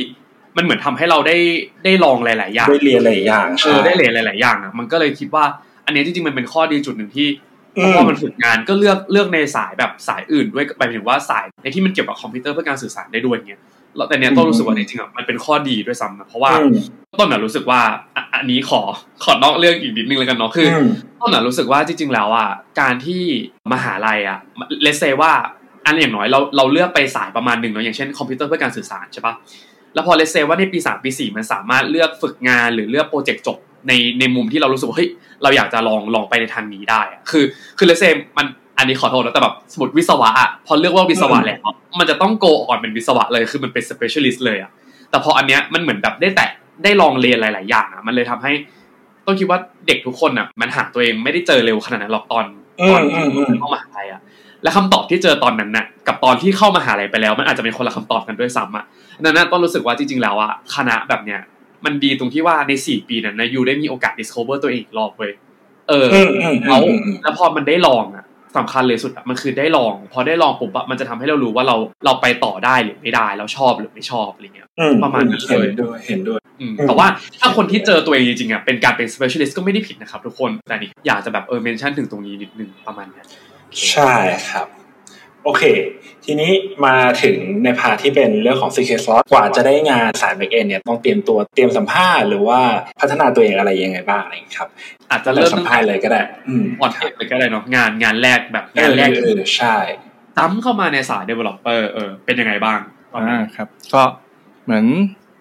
[0.57, 1.37] มันเหมือนทำให้เราได้
[1.85, 5.45] ได้ลองหลาย ๆ อย่างได้เรียนหลายอย่างเอใช่อได้เรียนหลาย ๆ อย่างอะมันก็เลยคิดว่า
[5.85, 7.27] อันเนี้ยจริง ๆ มันเป็นข้อดีจุดหนึ่งที่
[7.73, 13.61] เพราะว่ามันฝึกงานก็เลือกเลือกในสายแบบสายอื่นด้วยหมายถึงว่าสายในที่มันเกี่ยวกับคอมพิวเตอร์เพื่อการสื่อสารได้ด้วยเงี้ย
[13.97, 16.51] แล้วแต่เนี้ยต้นรู้สึกว่าจริงๆอะมันเป็นข้อดีด้วยซ้ำนะเพราะว่า
[17.19, 17.81] ต้นน่ะรู้สึกว่า
[18.35, 18.81] อันนี้ขอ
[19.23, 20.67] ขอนอกเรื่องอีกนิดนึงแล้วกันเนาะคือ
[21.21, 22.49] ต้นน่ะรู้สึกว่าจริง ๆ แล้วอะ
[22.81, 23.21] การที่
[23.73, 24.39] มหาลัยอะ
[24.83, 25.31] เลเซว่า
[25.85, 29.33] อันอย่างน้อยเราเราเลือกไปสายประมาณหนึ่งเนาะอย่างเช่นคอมพิวเตอร์เพื่อการสื่อสารใช่ปะ
[29.93, 35.09] แล้วพอเลเซว่าในปีสามปีสี่มันสามารถเลือกฝึกงานหรือเลือกโปรเจกต์จบในในมุมที่เรารู้สึกว่าเฮ้ย
[35.43, 37.45] เราอยากจะลองลองไปในทางนี้ได้อะคือ
[37.77, 38.03] คือเลเซ
[38.37, 41.59] มัน อันนี้ขอโทษนะแต่แบบสมมติวิศวะอะพอเลือกว่าวิศวะแล้ว
[41.99, 44.71] มันจะต้องโกออนเป็นวิศวะเลยคือมันเป็น specialist เลยอะ
[45.09, 46.49] แต่พออันเนี้ยมันเหมือนแบบได้แตะ
[46.83, 48.51] ได้ลองเรียนหลาย ๆ อย่างอะมันเลยทำให้
[49.25, 52.45] ต้องคิดว่าเด็กทุกคนอะมันหาตัวเองไม่ได้เจอเร็วขนาดนั้นหรอกตอน
[52.89, 53.01] ตอน
[53.59, 54.21] เข้ามหาลัยอะ
[54.63, 58.85] และคำตอบที่เจอตอนนั้นน่ะกับตอนที่เข้ามหาลัยไปแล้ว มันอาจจะเป็นคนละคำตอบกันด้วยซ้ำอะ
[59.21, 61.41] นั้นต้องรู้สึกว่าจริง ๆ แล้วอะคณะแบบเนี้ย
[61.85, 65.31] มันดีตรงที่ว่าในสี่ปีนั้นนะยูได้มีโอกาส discover ตัวเองอีกรอบเว้ย
[65.89, 66.07] เออ
[66.67, 66.83] แล้ว
[67.23, 68.24] แล้วพอมันได้ลองอะ
[68.57, 74.67] สำคัญเลยสุดอะมันคือได้ลอง พอได้ลองปุ๊บมันจะทำให้เรารู้ว่าเราเราไปต่อได้หรือไม่ได้ เราชอบหรือไม่ชอบอะไรเงี้ย
[75.03, 76.39] ประมาณนั้นเลยเห็นด้วยเห็นด้วย
[76.87, 77.07] แต่ว่า
[77.39, 83.21] ถ้าคนที่เจอตัวเองจริงๆอะเป็นการเป็น specialist ก็ไม่ได้ผิดนะครับทุกคนแต่นี่อยากจะแบบเออเมนชั่นถึงตรงนี้นิดนึงประมาณนี้
[83.91, 84.13] ใช่
[84.49, 84.67] ครับ
[85.45, 85.63] โอเค
[86.25, 86.51] ทีนี้
[86.85, 92.59] มาถึงในพาที่เป็นเรื่องของ secret sauce กว่าจะได้งานสาย back end เนี่ยต้องเตรียมตัวเตรียมสัมภาษณ์หรือว่า
[92.99, 94.69] พัฒนาตัวเองอะไรยังไงบ้างอะไรครับ
[95.11, 99.77] อาจจะเริ่มสัมภาษณ์เลยก็ได้อืมออนเทเลยก็ได้เนาะงานงานแรกแบบงานแรกเออใช่
[100.37, 102.79] ตั้มเข้ามาในสาย developer เออเป็นยังไงบ้าง
[103.13, 104.03] อ่าครับ ก็
[104.65, 104.85] เหมือน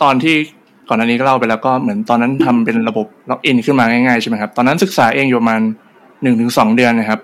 [0.03, 0.35] ตอนที่
[0.89, 5.61] ก่อนหน้านี้ก็เล่าไปแล้วก็เหมือนตอนนั้นทำเป็นระบบ login ขึ้นมาง่ายๆใช่ไหมครับตอนนั้นศึกษาเองอยู่ประมาณ
[6.23, 7.21] หนึ่งถึงสองเดือนนะครับ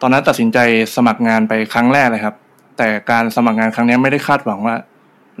[0.00, 0.58] ตอนนั้นตัดสินใจ
[0.96, 2.34] สมัครงานไปครั้งแรกเลยครับ
[2.78, 4.74] แต่การสมัครงานครั้งนี้ไม่ได้คาดหวังว่า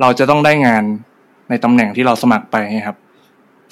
[0.00, 0.84] เราจะต้องได้งาน
[1.50, 2.96] ในตำแหน่งที่เราสมัครไปครับ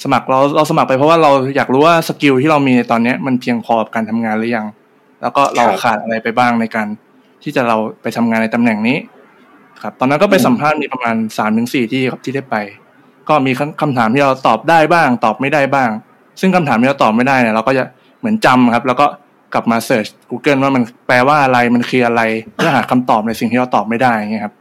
[0.05, 4.67] สมัครเราเราสมัครไปเพราะว่าเราอยากรู้ว่าสกิลที่เรามีในตอนนี้มันเพียงพอกับการทำงานหรือยัง
[5.23, 6.87] แล้วก็เราขาดอะไรไปบ้างในการ
[7.43, 8.99] ที่จะเราไปทำงานในตำแหน่งนี้
[9.83, 12.57] ครับ ตอนนั้นก็ไปสัมภาษณ์มีประมาณสามถึงสี่ที่ครับที่ได้ไป
[13.29, 15.91] ก็มีคำถามที่เราตอบได้บ้าง ตอบไม่ได้บ้าง
[16.41, 17.85] ซึ่งคำถามที่เราตอบไม่ได้เนี่ยเราก็จะ
[18.19, 19.07] เหมือนจำครับ แล้วก็
[19.55, 22.23] กลับมา search Google ว่ามันแปลว่าอะไรมันคืออะไร
[22.55, 24.55] เพื่อหาคำตอบในสิ่งที่เราตอบไม่ได้เงี้ยครับ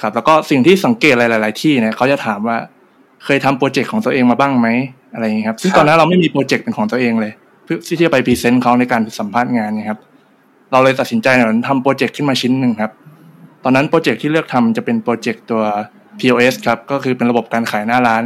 [0.00, 2.56] ครับ แล้วก็สิ่งที่สังเกตหลาย ๆ ที่เนี่ยเขาจะถามว่า
[3.24, 4.68] เคยทำ project ของตัวเองมาบ้างไหม
[5.14, 7.32] อะไรอย่างนี้ครับ ซึ่งตอนนั้นเราไม่มี project เป็นของตัวเองเลย
[7.64, 9.98] เพื่อที่จะไป present เขาในการสัมภาษณ์งานนะครับ
[10.72, 12.92] เราเลยตัดสินใจเหมือนทำ project ขึ้นมาชิ้นหนึ่งครับ
[13.64, 15.62] ตอนนั้น project ที่เลือกทำจะเป็น project ตัว
[16.18, 18.22] POS ครับ ก็คือเป็นระบบการขายหน้าร้าน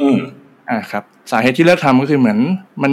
[0.00, 0.18] อืม
[0.70, 2.38] อ่าครับ สาเหตุที่เลือกทำก็คือเหมือน
[2.82, 2.92] มัน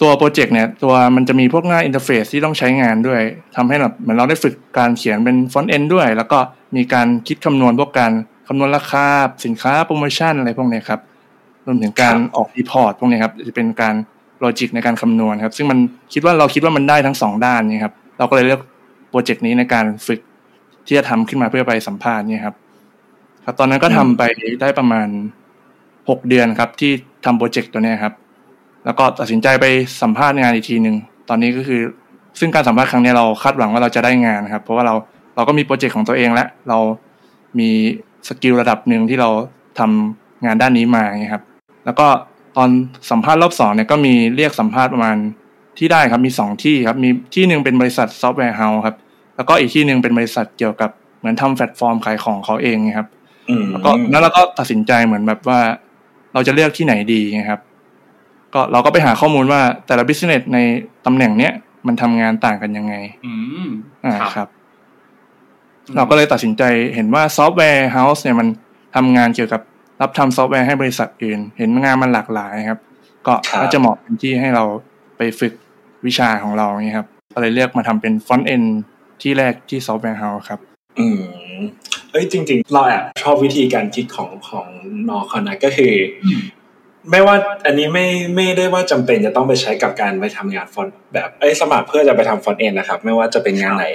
[0.00, 3.20] ตัว project เนี่ยตัวมันจะมีพวกหน้า interface ที่ต้องใช้งานด้วย
[3.56, 6.38] ทำให้แบบเหมือนเราได้ฝึกการเขียนเป็น front end ด้วย แล้วก็
[6.76, 8.12] มีการคิดคำนวณพวกการ
[8.48, 9.06] คำนวณราคา
[9.44, 11.00] สินค้าโปรโมชั่นอะไรพวกนี้ครับ
[11.66, 13.94] รวมถึงการออก report พวกนี้ครับจะเป็นการ
[14.40, 15.78] logic ในการคำนวณครับ ซึ่งมัน
[16.12, 18.60] คิดว่าเราคิดว่ามันได้ทั้งสองด้านนี่ครับเราก็เลยเลือก
[19.10, 20.20] project นี้ในการฝึก
[20.86, 22.56] ที่จะทำขึ้นมาเพื่อไปสัมภาษณ์นี่ครับ
[23.44, 24.22] ครับ ตอนนั้นก็ทำไป
[24.60, 25.08] ได้ประมาณ
[26.10, 26.92] หกเดือนครับ ที่
[27.24, 28.14] ทำ project ตัวนี้ครับ
[28.84, 29.66] แล้วก็ตัดสินใจไป
[30.02, 30.96] สัมภาษณ์งานอีกทีหนึ่ง
[31.28, 31.82] ตอนนี้ก็คือ
[32.38, 34.94] ซึ่งการสัมภาษณ์ครั้งนี้เราคาดหวังว่าเราจะได้งานครับ เพราะว่าเรา
[35.36, 36.78] เราก็มี project ของตัวเองแล้วเรา
[37.58, 37.70] มี
[38.28, 39.30] skill ระดับหนึ่งที่เรา
[39.78, 41.44] ทำงานด้านนี้มาไงครับ
[41.84, 42.06] แล้วก็
[42.56, 42.70] ตอน
[43.10, 45.16] สัมภาษณ์รอบสองเนี่ยก็มีเรียกสัมภาษณ์ประมาณ
[45.78, 48.96] ที่ได้ครับมีสองที่ครับมีที่หนึ่งเป็นบริษัท software house ครับ
[49.36, 53.08] แล้วก็อีกที่หนึ่งเป็นบริษัทเกี่ยวกับเหมือนทำแพลตฟอร์มขายของเขาเองครับ
[53.70, 55.60] แล้วก็แล้วเราก็ตัดสินใจเหมือนแบบว่า
[56.34, 57.60] เราจะเลือกที่ไหนดีนะครับ
[58.54, 60.58] ก็เราก็ไปหาข้อมูลว่าแต่ละ business ใน
[61.06, 61.52] ตำแหน่งเนี้ย
[61.86, 62.94] มันทำงานต่างกันยังไง
[63.26, 63.68] อืม
[64.04, 64.48] อ่าครับ
[65.96, 66.62] เราก็เลยตัดสินใจ
[66.94, 68.48] เห็นว่า software house เนี่ยมัน
[68.96, 69.60] ทำงานเกี่ยวกับ
[70.00, 72.80] รับทำซอฟต์แวร์ให้บริษัทอื่น เห็นงานมันหลากหลายครับ
[73.26, 74.64] ก็น่าจะเหมาะเป็นที่ให้เรา
[75.16, 75.52] ไปฝึก
[76.06, 78.62] วิชาของเราเนี่ยครับก็เลยเลือกมาทำเป็น front end
[79.22, 80.60] ที่แรกที่ software house ครับ
[80.98, 81.58] อืม
[82.10, 84.66] เอ้ยจริง ๆ เราแอบชอบวิธีการคิดของของ
[85.08, 85.92] นอคอนะก็คือ
[87.10, 87.36] ไม่ว่า
[87.66, 93.86] อันนี้ไม่ไม่ได้ว่าจำเป็นจะต้องไปใช้กับการไปทำงาน front แบบเอ้สมัครเพื่อจะไปทำ front end นะครับ ไม่ว่าจะเป็นงานไหน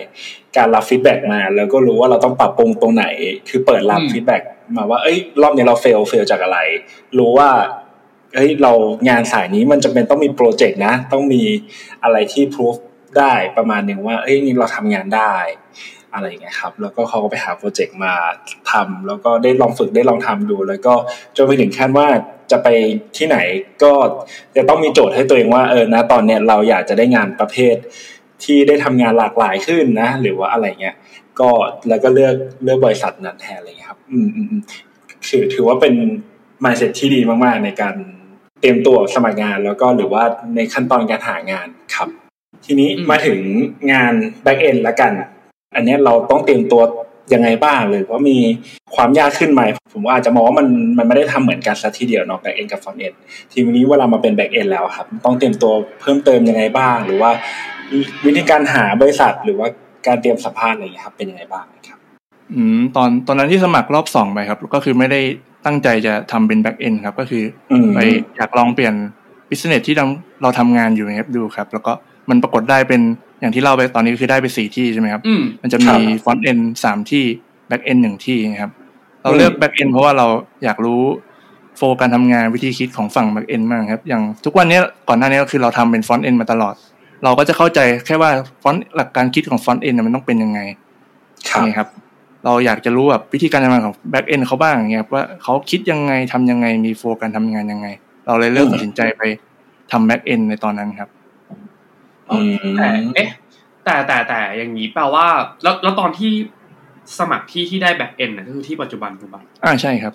[0.58, 3.06] การรับ feedback มา แล้วก็รู้ว่าเราต้องปรับปรุงตรงไหน
[3.50, 4.42] คือเปิดรับ feedback
[4.78, 6.60] มาว่าเอ้ยรอบนี้เรา fail fail จากอะไร
[7.18, 7.50] รู้ว่า
[8.36, 8.72] เฮ้ยเรา
[9.10, 11.44] งานสายนี้มันจำเป็นต้องมี project นะ ต้องมี
[12.04, 12.76] อะไรที่พิสูจ
[13.18, 15.36] ได้ประมาณหนึ่งว่าเอ้ยนี่เราทำงานได้
[16.14, 18.14] อะไรอย่างเงี้ยครับ แล้วก็เขาก็ไปหา project มา
[18.72, 20.94] ทำแล้วก็ได้ลองฝึกได้ลองทำดู แล้วก็
[21.36, 22.08] จนไปถึงขั้นว่า
[22.52, 22.68] จะไป
[23.18, 23.38] ที่ไหน
[23.84, 23.94] ก็
[24.56, 27.76] จะต้องมีโจทย์ให้ตัวเองว่าเออนะตอนเนี้ยเราอยากจะได้งานประเภท
[28.44, 30.96] ที่ได้ทำงานหลากหลายขึ้นนะ หรือว่าอะไรเงี้ย
[31.40, 31.50] ก็
[31.90, 34.62] แล้วก็เลือกเลือกบริษัทนั้นแทนอะไรเงี้ยครับ อืมอืม
[35.28, 35.94] ถือถือว่าเป็น
[36.64, 37.96] มายเซ็ตที่ดีมากๆ ในการ
[38.62, 40.24] เตรียมตัวสมัครงานแล้วก็หรือว่า
[40.56, 42.10] ในขั้นตอนการหางานครับ
[42.66, 43.40] ทีนี้มาถึง
[43.92, 44.14] งาน
[44.46, 45.12] back end ละกัน
[45.76, 46.82] อันนี้เราต้องเตรียมตัว
[47.34, 48.38] ยังไงบ้างเลยเพราะมี
[48.96, 49.62] ความยากขึ้นไหม
[49.94, 53.16] ผมว่าอาจจะมองว่ามันมันไม่ได้ทำเหมือนกันซะทีเดียวเนาะ back end กับ front end
[53.52, 57.32] ทีนี้เวลามาเป็น back end แล้วครับ ต้องเตรียมตัวเพิ่มเติมยังไงบ้าง หรือว่า
[58.26, 59.68] วิธีการหาบริษัทหรือว่า
[60.08, 62.00] การเตรียมสัมภาษณ์อะไรอย่างนี้ครับ เป็นยังไงบ้างครับ
[62.54, 65.22] อืมตอนตอนนั้นที่สมัครรอบสองไปครับ ก็คือไม่ได้
[65.66, 68.00] ตั้งใจจะทำเป็น back end ครับ ก็คืออไป
[68.36, 68.94] อยากลองเปลี่ยน
[69.50, 69.96] business ที่
[70.42, 71.94] เราทำงานอยู่ครับดูครับ แล้วก็
[72.30, 73.02] มันปรากฏได้เป็น
[73.40, 75.22] อย่างที่เล่าไปตอนนี้คือได้ไปสี่ที่ใช่ไหมครับ
[75.62, 77.24] มันจะมี front end สามที่
[77.70, 78.72] back end หนึ่งที่นะครับ
[79.22, 80.28] เราเลือก back end เพราะว่าเรา
[80.64, 81.02] อยากรู้
[81.78, 86.76] โฟการทำงานวิธีคิดของฝั่ง back end มากครับ อย่างทุกวันนี้ก่อนหน้านี้ก็คือเราทำเป็น front end มาตลอด
[87.24, 90.60] เราก็จะเข้าใจแค่ว่า front หลักการคิดของ front end มันต้องเป็นยังไง
[91.66, 91.88] นี่ครับ
[92.46, 97.88] เราอยากจะรู้แบบวิธีการทำงานของ back end เขาบ้างเงี้ยว่าเขาคิดยังไงทำยังไงมี flow การทำงานยังไง
[98.28, 99.22] เราเลยเลือกตัดสินใจไป
[99.92, 101.10] ทำ back end ในตอนนั้นครับ
[102.78, 103.30] แต่เอ๊ะ
[103.86, 105.26] แต่แต่แต่อย่างนี้แปลว่า
[105.64, 106.32] แล้วแล้วตอนที่
[107.20, 110.14] สมัครที่ที่ได้ back end นะก็คือที่ปัจจุบันถูกปะอ่าใช่ครับ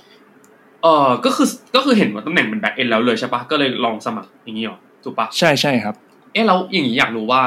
[0.83, 5.95] เออก็คือก็คือเห็นว่าตำแหน่งเป็น back end แล้วเลยใช่ปะก็เลยลองสมัครอย่างนี้หรอถูกปะใช่ใช่ครับ
[6.33, 7.43] เอ๊ะแล้วอย่างนี้อยากรู้ว่า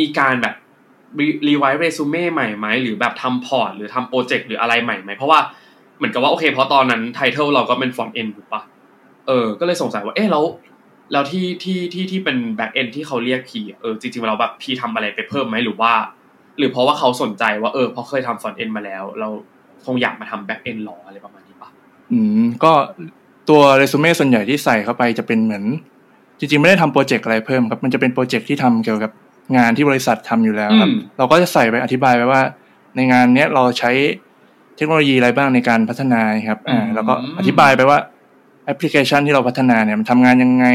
[0.00, 0.54] มีการแบบ
[1.48, 5.40] revise resume ใหม่ไหมหรือแบบทำ port หรือทำ project หรืออะไรใหม่ไหมเพราะว่า
[5.98, 8.62] เหมือนกับว่าโอเคเพราะตอนนั้น title เราก็เป็น front end ถูกปะ
[9.26, 10.44] เออก็เลยสงสัยว่าเอ๊ะแล้ว
[11.12, 15.92] แล้วที่ที่ที่ที่เป็น back end ที่เขาเรียกพีเออจริงๆเราแบบพีทำอะไรไปเพิ่มไหมหรือว่า
[16.58, 19.28] หรือเพราะว่าเขาสนใจว่าเออเพราะเคยทำ front end มาแล้ว เรา
[19.84, 21.70] คงอยากมาทำ back end หรออะไรประมาณนี้ปะ
[22.12, 22.72] อืมก็
[23.48, 25.64] ตัวเรซูเม่ส่วนใหญ่ที่ใส่เข้าไปจะเป็นเหมือน
[26.38, 29.10] จริงๆ ไม่ได้ทำ project อะไรเพิ่มครับ มันจะเป็น project ที่ทำเกี่ยวกับ
[29.56, 32.42] งานที่บริษัททำอยู่แล้วครับ เราก็จะใส่ไปอธิบายไปว่า
[32.96, 33.90] ในงานเนี้ยเราใช้
[34.76, 37.98] เทคโนโลยีอะไรบ้างในการพัฒนาครับอ่าแล้วก็อธิบายไปว่า
[38.66, 40.66] แอปพลิเคชันที่เราพัฒนาเนี่ยมันทำงานยังไง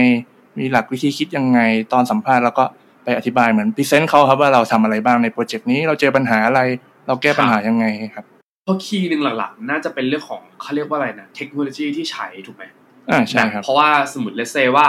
[0.60, 1.60] มีหลักวิธีคิดยังไง
[1.94, 2.64] ตอนสัมภาษณ์แล้วก็
[3.04, 6.62] ไปอธิบายเหมือน present เขาครับว่าเราทำอะไรบ้างใน project นี้เราเจอปัญหาอะไร
[7.08, 8.26] เราแก้ปัญหายังไงครับ
[8.64, 12.64] เพราะ key หนึ่งหลักๆ น่าจะเป็นเรื่องของเขาเรียกว่าอะไรนะเทคโนโลยีที่ใช้ถูกไหม
[13.12, 14.88] อ่าใช่ครับเพราะว่าสมมติ let's say ว่า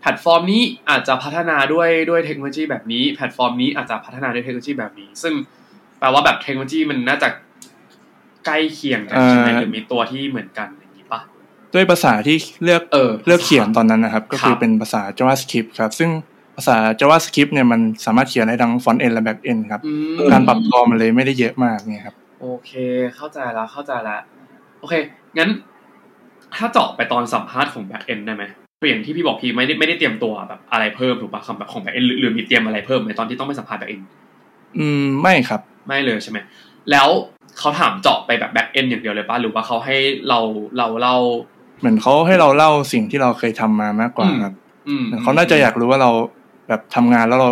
[0.00, 5.34] แพลตฟอร์มนี้อาจจะพัฒนาด้วยด้วยเทคโนโลยีแบบนี้แพลตฟอร์มนี้อาจจะพัฒนาด้วยเทคโนโลยีแบบนี้ ซึ่ง
[5.98, 7.28] แปลว่าแบบเทคโนโลยีมันน่าจะ
[8.46, 10.68] ใกล้เคียงกันใช่ไหมหรือมีตัวที่เหมือนกัน
[11.74, 16.10] ด้วยภาษาที่เลือกเออเลือกเขียนตอนนั้นนะครับ ก็คือเป็นภาษา JavaScript ครับ ซึ่ง
[16.56, 19.80] ภาษา JavaScript เนี่ยมันสามารถเขียนได้ทั้ง front end และ back end ครับ
[20.32, 22.70] การปรับตัวมันเลยไม่ได้เยอะมากเนี่ยครับ โอเค
[23.16, 24.20] เข้าใจแล้วเข้าใจแล้ว
[24.80, 24.94] โอเค
[25.38, 25.50] งั้น
[26.56, 28.44] ถ้าเจาะไปตอนสัมภาษณ์ของ back end ได้ไหม
[28.88, 34.04] อย่างที่พี่บอกพี่ไม่ได้ไม่ได้เตรียมตัวแบบอะไรเพิ่มถูกปะคำแบบของ back end หรือมีเตรียมอะไรเพิ่มในตอนที่ต้องไปสัมภาษณ์ back end
[34.78, 36.38] อืมไม่ครับ ไม่เลยใช่ไหม
[36.90, 37.08] แล้ว
[37.58, 39.96] เขาถามเจาะไปแบบ back end อย่างเดียวเลยปะหรือว่าเขาให้
[40.28, 40.38] เรา
[40.78, 41.16] เราเล่า
[41.80, 44.54] เหมือนเขาให้เราเล่าสิ่งที่เราเคยทำมามากกว่าครับ
[45.22, 46.10] เขาน่าจะอยากรู้ว่าเรา
[46.68, 47.50] แบบทำงานแล้วเรา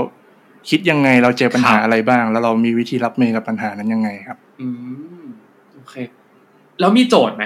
[0.71, 4.67] คิดยังไงเราเจอปัญหาอะไรบ้าง แล้วเรามีวิธีรับมือกับปัญหานั้นยังไงครับ อื
[5.21, 5.25] ม
[5.75, 5.95] โอเค
[6.81, 7.45] แล้วมีโจทย์ไหม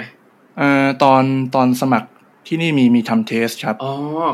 [0.59, 1.23] เอ่อตอน
[1.55, 2.09] ตอนสมัคร
[2.47, 3.93] ที่นี่มีมีทำ test ครับอ๋อ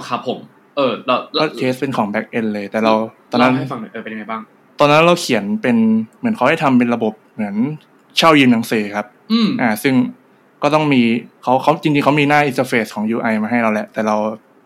[0.08, 0.38] ครับผม
[0.76, 2.94] เออเราก็ testเป็นของ back end เลย แต่เล่า
[3.30, 4.40] ตอนนั้นให้ฟังหน่อยเออเป็นยังไงบ้าง
[4.80, 5.76] ตอนนั้นเราเขียนเป็น
[6.18, 7.56] เหมือนเขาให้ทำเป็นระบบเหมือน
[8.16, 9.94] เช่ายืมหนังสือครับ อืมอ่า ซึ่ง
[10.62, 11.02] ก็ต้องมี
[11.42, 14.16] เขาเขาจริงๆเขามีหน้า interface ของ UI มาให้เราแหละ แต่เรา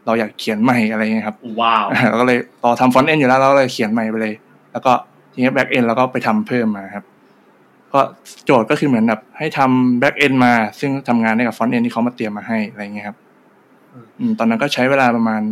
[0.06, 4.34] เราอยากเขียนใหม่อะไรเงี้ยครับว้าวเราก็เลยเราทำ front end อยู่แล้วเราเลยเขียนใหม่ไปเลย
[4.72, 4.92] แล้วก็
[5.32, 7.04] ทีนี้ back end เราก็ไปทำเพิ่มมาครับ
[7.92, 8.00] ก็
[8.44, 13.16] โจทย์ก็คือเหมือนแบบให้ทำ back end มา ซึ่งทำงานได้กับ front end ที่เขามาเตรียมมาให้อะไรเงี้ยครับ
[14.18, 15.42] อืมตอนนั้นก็ใช้เวลาประมาณ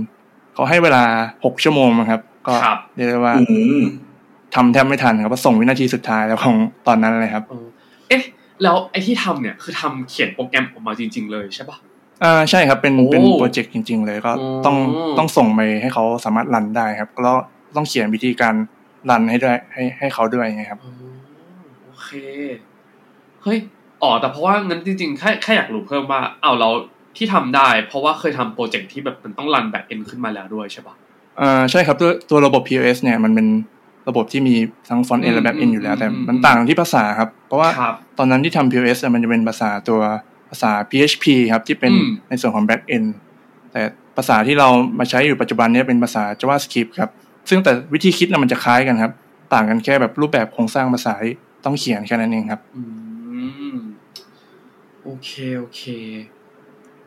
[0.55, 1.03] เขาให้เวลา
[1.45, 2.55] หกชั่วโมงครับ ก็
[2.97, 3.35] เรียกได้ว่า
[4.55, 7.45] ทำแทบไม่ทันครับก็ส่งวินาทีสุดท้ายแล้วของตอนนั้นเลยครับ
[8.09, 8.23] เอ๊ะ
[8.63, 11.77] แล้วไอ้ที่ทำเนี่ยคือทำเขียนโปรแกรมออกมาจริง ๆ เลยใช่ปะ
[12.25, 14.33] อ่าใช่ครับเป็นเป็น project จริง ๆ เลยก็
[14.67, 14.77] ต้อง
[15.19, 17.37] ต้องส่งไปให้เขาสามารถ run ได้ครับแล้ว
[17.77, 18.55] ต้องเขียนวิธีการ
[19.11, 20.81] run ให้ด้วยให้ให้เขาด้วยไงครับ
[21.85, 22.11] โอเค
[23.43, 23.59] เฮ้ย
[24.03, 26.71] อ๋อแต่เพราะว่างั้นจริงๆแค่แค่อยากรู้เพิ่มว่าเอาเรา
[27.17, 30.95] ที่ทำได้ เพราะว่าเคยทำ project ที่แบบมันต้อง run back end ขึ้นมาแล้วด้วยใช่ปะ
[31.41, 33.47] อ่าใช่ครับตัวตัวระบบ POS เนี่ยมันเป็น
[34.09, 34.55] ระบบที่มี
[34.89, 37.69] ทั้ง front end และ back end อยู่แล้ว แต่มันต่างที่ภาษาครับ เพราะว่า
[38.19, 40.01] ตอนนั้นที่ทำ POS มันจะเป็นภาษาตัว
[40.51, 41.93] ภาษา PHP ครับ ที่เป็น
[42.29, 43.05] ในส่วนของแบ็กเอ็น
[43.73, 43.83] แต่
[44.17, 47.11] ภาษาที่เรามาใช้อยู่ปัจจุบันนี้เป็นภาษา JavaScript ครับ
[47.49, 49.13] ซึ่งแต่วิธีคิดนะมันจะคล้ายกันครับ
[49.55, 51.15] ต่างกันแค่แบบรูปแบบโครงสร้างภาษา
[51.65, 52.83] ต้องเขียนแค่นั้นเองครับอื
[53.77, 53.79] ม
[55.05, 55.83] โอเคโอเค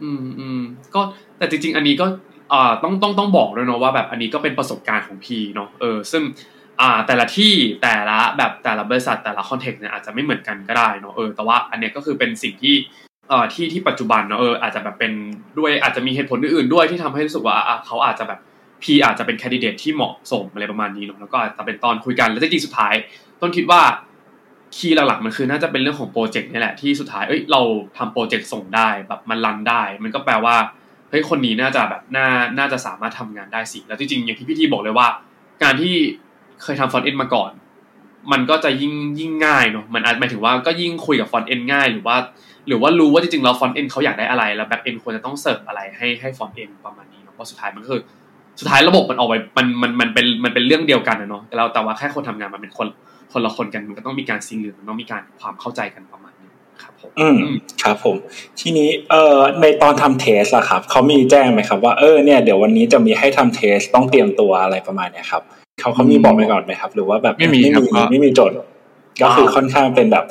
[0.01, 0.61] อืมอืม
[0.93, 1.01] ก็
[1.37, 2.05] แต่จริง ๆ อันนี้ก็
[2.53, 6.23] อ่าต้องต้องต้องบอกด้วยเนาะว่าแบบอันนี้ก็เป็นประสบการณ์ของพีเนาะเออซึ่ง
[6.81, 12.75] อ่าแต่ละที่แต่ละแบบแต่ละบริษัทแต่ละ context เนี่ยอาจจะไม่เหมือนกันก็ได้เนาะเออแต่ว่าอันเนี้ยก็คือเป็นสิ่งที่
[13.29, 15.13] เอ่อที่ที่ปัจจุบันเนาะเอออาจจะแบบเป็น
[15.59, 18.39] ด้วยอาจจะมีเหตุผลอื่นๆด้วยที่ทำให้รู้สึกว่าเขาอาจจะแบบ
[18.83, 22.93] พีอาจจะเป็น candidate ที่เหมาะสมอะไรประมาณนี้เนาะแล้วก็อาจจะเป็นตอนคุยกันแล้วจริงสุดท้าย
[23.41, 23.81] ต้นคิดว่า
[24.75, 27.61] key หลักๆมันคือน่าจะเป็นเรื่องของโปรเจกต์นี่แหละที่สุดท้ายเอ้ยเรา
[27.97, 30.55] ทำโปรเจกต์ส่งได้แบบมัน run ได้ มันก็แปลว่า
[31.09, 35.07] เฮ้ยคนนี้น่าจะแบบน่าน่าจะสามารถทำงานได้สิแล้วจริงๆอย่างที่พี่ทีบอกเลยว่า
[35.63, 35.95] การที่
[36.63, 37.51] เคยทำ frontend มาก่อน
[38.31, 42.15] มันก็จะยิ่งยิ่งง่ายเนาะมันอาจหมายถึงว่าก็ยิ่งคุยกับ frontend ง่าย หรือว่า
[42.67, 48.01] หรือว่ารู้ว่าจริงๆแล้ว frontend เขาอยากได้อะไร แล้ว backend ควรจะต้องเสิร์ฟอะไรให้ให้ frontend ประมาณนี้เนาะเพราะสุดท้ายมันคือ
[48.59, 52.87] สุดท้ายระบบมันออกไปมันมันมันเป็นมันเป็นเรื่องเดียวกันนะเนาะแต่เราแต่ว่าแค่คนทำงานมันเป็นคน
[53.33, 56.49] คนละคนกันมันก็ต้องมีการ sync หรือมันต้องมีการความเข้าใจกันประมาณนี้
[56.83, 57.37] ครับผมอืม
[57.83, 58.15] ครับผม
[58.59, 65.43] ทีนี้เอ่อในตอนทำ test อะครับเขามีแจ้งไหมครับว่าเออเนี่ยเดี๋ยววันนี้จะมีให้ทำ test ต้องเตรียมตัวอะไรประมาณเนี้ยครับ
[65.79, 68.55] เขาเขามีบอกไปก่อนไหมครับ หรือว่าแบบไม่มีครับไม่มีโจทย์
[69.21, 70.25] ก็คือค่อนข้างเป็นแบบ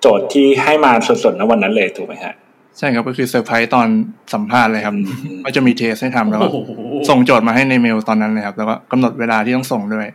[0.00, 0.92] โจทย์ที่ให้มา
[1.24, 2.34] สดๆณวันนั้นเลยถูกไหมฮะ
[2.78, 3.88] ใช่ครับก็คือเซอร์ไพรส์ตอน
[4.34, 5.00] สัมภาษณ์เลยครับอื
[5.36, 6.70] มว่าจะมี test ให้ทำแล้วก็โอ้โห
[7.08, 10.06] ส่งโจทย์มาให้ในเมลตอนนั้นเลยครับ แล้วก็กำหนดเวลาที่ต้องส่งด้วย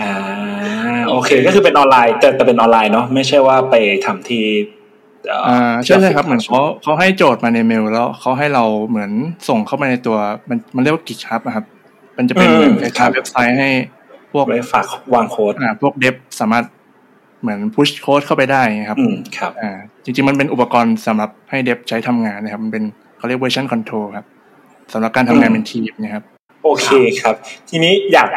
[0.00, 0.12] อ่า
[1.08, 3.74] โอเคก็คือเป็นออนไลน์ แต่แต่เป็นออนไลน์เนาะไม่ใช่ว่าไป
[4.06, 4.44] ทำที่
[5.46, 9.10] เอ่าใช่ใช่ครับเหมือนเขาเขาให้โจทย์มาในเมล แล้วเขาให้เราเหมือน
[9.48, 10.16] ส่งเข้ามาในตัว
[10.48, 11.64] มันมันเรียกว่า GitHub อะครับ
[12.20, 13.70] มันจะเป็นเหมือนคล้ายๆเว็บไซต์ให้
[14.32, 16.64] พวกไว้ฝากวางโค้ดอ่าพวกเดฟสามารถ
[17.40, 19.70] เหมือนพุชโค้ดเข้าไปได้ครับอืมครับอ่า
[20.04, 22.84] จริงๆมันเป็นอุปกรณ์สำหรับให้เดฟใช้ทำงานนะครับ มันเป็น
[23.18, 24.26] เขาเรียก version control ครับ
[24.92, 26.22] สำหรับการทำงานเป็นทีมนะครับ
[26.64, 26.88] โอเค
[27.20, 27.34] ครับ
[27.68, 28.28] ทีนี้อยาก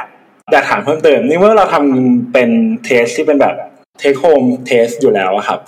[0.52, 2.50] อยากถามเพิ่มเติมนี่เมื่อเราทำเป็น
[2.84, 3.56] test ที่เป็นแบบ
[4.02, 5.60] take home test อยู่แล้วอะครับ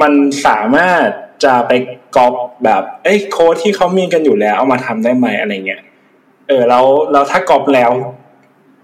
[0.00, 0.12] มัน
[0.46, 1.04] สามารถ
[1.44, 1.72] จะไป
[2.16, 5.80] ก๊อปแบบเอ้ยโค้ดที่เขามีกันอยู่แล้วเอามาทำได้ไหมอะไรเงี้ย
[6.48, 7.90] เออแล้วแล้วถ้าก๊อปแล้ว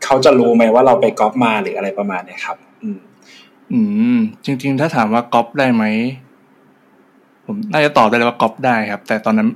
[0.04, 2.98] เขาจะรู้ไหมว่าเราไปก๊อปมาหรืออะไรประมาณเนี้ยครับ อืม
[3.72, 3.80] อื
[4.16, 5.84] ม จริง ๆ ถ้าถามว่าก๊อปได้ไหม
[7.46, 9.48] ผมน่าจะตอบได้เลยว่าก๊อปได้ครับ แต่ตอนนั้น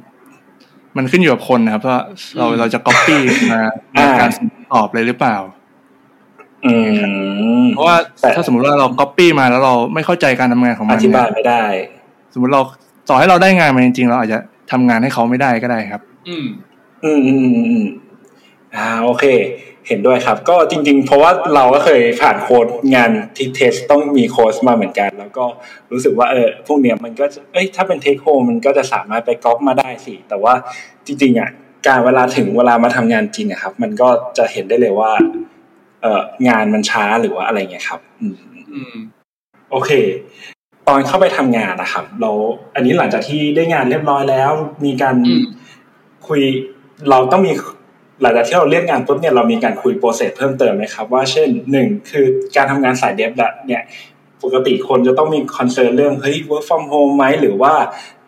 [0.97, 2.01] มันขึ้นอยู่กับคนนะครับว่า
[2.39, 3.21] เราอืมเราจะก๊อปปี้
[3.53, 3.61] มา
[3.93, 4.31] ในอ่าการ
[4.75, 5.37] ตอบเลยหรือเปล่า
[6.67, 6.75] อื
[7.61, 11.65] มเพราะว่าแต่ถ้าสมมติว่าเราก๊อปปี้มาแล้วเราไม่เข้าใจการทำงานของมันอธิบายเนี่ยไม่ได้
[12.35, 12.63] สมมติเรา
[13.09, 14.39] ต่อให้เราได้งานมาจริงๆเราอาจจะ
[14.73, 16.47] ทำงานให้เขาไม่ได้ก็ได้ครับ อืม
[17.07, 17.87] อืมอืมอืมอืม
[18.75, 19.25] อ่าโอเค
[19.89, 25.45] เห็นด้วยครับ ก็จริง ๆ เพราะว่าเราก็เคยผ่านโค้ดงานที่ test ต้องมีโค้ดมาเหมือนกัน แล้วก็
[25.93, 30.55] รู้สึกว่าเออพวกเนี้ยมันก็จะเอ้ยถ้าเป็น take home มันก็จะสามารถไปก๊อปมาได้สิ แต่ว่า
[31.07, 31.51] จริง ๆอะ
[31.87, 35.13] การเวลาถึงเวลามาทำงานจริงอะครับ มันก็จะเห็นได้เลยว่า
[36.03, 38.37] เอองานมันช้าหรือว่าอะไรเงี้ยครับ อืม
[38.73, 38.97] อืม
[39.71, 39.91] โอเค
[40.89, 42.31] ตอนเข้าไปทำงานนะครับ เรา
[42.75, 44.51] อันนี้หลังจากที่ได้งานเรียบร้อยแล้ว
[44.85, 45.43] มีการอืม
[46.29, 46.43] คุย
[47.11, 47.53] เราต้องมี
[48.23, 52.25] หลังจากที่เราเรียกงานปุ๊บเนี่ยเรามีการคุย process เพิ่มเติมไหมครับว่าเช่นหนึ่งคือ
[52.57, 53.33] การทำงานสาย dev
[53.67, 53.83] เนี่ย
[54.43, 57.73] ปกติคนจะต้องมี concern เรื่องเฮ้ย work from home ไหมหรือว่า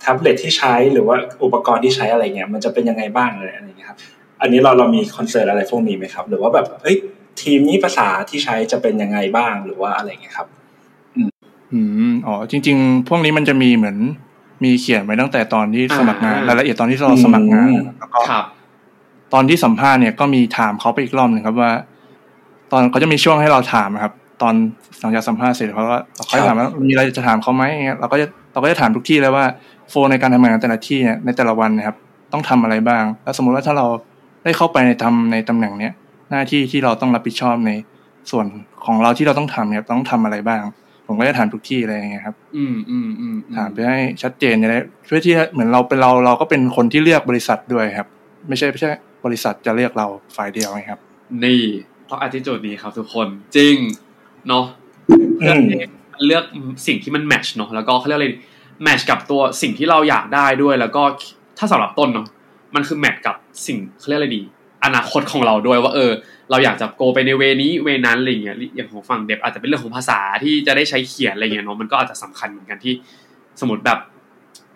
[0.00, 3.98] แท็บเล็ตที่ใช้หรือว่าอุปกรณ์ที่ใช้อะไรเงี้ยมันจะเป็นยังไงบ้างอะไรอะไรเงี้ยครับ
[4.40, 6.96] อันนี้เราเรามี concern อะไรพวกนี้ไหมครับ หรือว่าแบบเฮ้ย
[7.42, 10.48] ทีมนี้ภาษาที่ใช้จะเป็นยังไงบ้างหรือว่าอะไรเงี้ยครับ
[11.72, 13.96] อืมอ๋อจริง ๆ พวกนี้มันจะมีเหมือน
[14.64, 18.44] มีเขียนไว้ตั้งแต่ตอนที่สมัครงานอ่ารายละเอียดตอนที่เราสมัครงานอืมแล้วก็ครับ
[19.32, 21.72] ตอนที่สัมภาษณ์เนี่ยก็มีถามเขาไปอีกรอบหนึ่งครับว่า
[22.72, 24.12] ตอนเขาจะมีช่วงให้เราถามอะครับ
[24.42, 24.54] ตอน
[25.00, 29.44] หลังจากสัมภาษณ์เสร็จเขาก็เขาจะถามว่ามีอะไรจะถามเขาไหมอย่างเงี้ยเราก็จะเราก็จะถามทุกที่เลยว่า
[29.90, 31.96] โฟในการทำงานแต่ละที่เนี่ยในแต่ละวันนะครับ
[32.32, 33.86] ต้องทำอะไรบ้าง แล้วสมมุติว่าถ้าเรา
[34.44, 35.92] ได้เข้าไปในทำในตำแหน่งเนี้ย
[36.30, 37.70] หน้าที่ที่เราต้องรับผิดชอบใน
[38.30, 38.46] ส่วน
[38.84, 40.62] ของเราที่เราต้องทำเนี่ยต้องทำอะไรบ้าง
[41.06, 48.08] ผมก็จะถามทุกที่อะไรอย่างเงี้ยครับ อืมอืมอืมถามเพื่อให้ชัดเจนจะได้เพื่อที่เหมือนเราเป็นเราเราก็เป็นคนที่เลือกบริษัทด้วยครับ
[48.48, 48.90] ไม่ใช่ไม่ใช่
[49.24, 50.06] บริษัทจะเลือกเรา
[50.36, 51.00] ฝ่ายเดียวไงครับ
[51.44, 51.62] นี่
[52.08, 53.76] ต้องอธิจูดนี้ครับทุกคนจริง
[54.48, 54.64] เนาะ
[55.10, 55.88] อืเลือกมเอง
[56.26, 56.44] เลือก
[56.86, 58.28] สิ่งที่มันแมทช์เนาะแล้วก็เขาเรียกอะไร
[58.82, 61.02] แมทช์กับตัวสิ่งที่เราอยากได้ด้วย แล้วก็
[61.58, 62.26] ถ้าสำหรับต้นเนาะ
[62.74, 64.42] มันคือแมทช์กับสิ่งเขาเรียกอะไรดี
[64.84, 66.10] อนาคตของเราด้วยว่าเออ
[66.50, 72.94] เราอยากจะโกไปในเวนี้เวนั้นอะไรเงี้ยอย่างของฝั่งเดฟอาจจะเป็นเรื่องของภาษาที่จะได้ใช้เขียนอะไรเงี้ยเนาะมันก็อาจจะสำคัญเหมือนกันที่
[73.60, 73.98] สมมติแบบ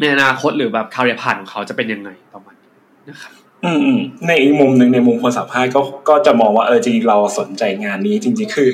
[0.01, 2.71] ในอนาคตหรือแบบคาเรียผ่านของเขาจะเป็นยังไงประมาณนี้
[3.09, 3.33] นะครับ
[3.64, 8.70] อืมอืมในอีกมุมหนึ่งในมุมคนสัมภาษณ์ก็ก็จะมองว่าเออจริงๆเราสนใจงานนี้ จริง ๆ คือ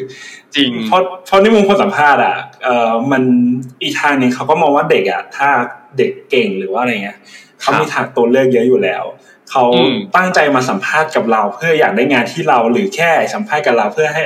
[0.55, 3.23] จริงเพราะเพราะในมุมคนสัมภาษณ์อะเออมัน
[3.83, 5.49] อีกทางหนึงเขาก็มองว่าเด็กอะถ้า
[5.99, 7.19] เด็กเก่งหรือว่าอะไรเงี้ย
[7.61, 9.05] เขามีทางตัวเลือกเยอะอยู่แล้ว
[9.51, 14.23] เขาอืมตั้งใจมาสัมภาษณ์กับเรา เพื่ออยากได้งานที่เราหรือแค่สัมภาษณ์กับเราเพื่อให้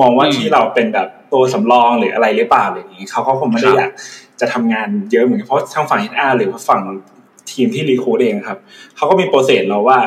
[0.00, 3.92] มองว่าอืมที่เราเป็นแบบตัวสำรองหรืออะไรหรือเปล่าอะไรอย่างนี้เขาก็คงไม่ได้ครับอยาก
[4.40, 6.80] จะทำงานเยอะเหมือนกันเพราะทางฝั่ง HR หรือว่าฝั่ง
[7.56, 8.58] ทีมที่ recruit เองครับ
[8.96, 9.98] เขาก็มี process เราว่า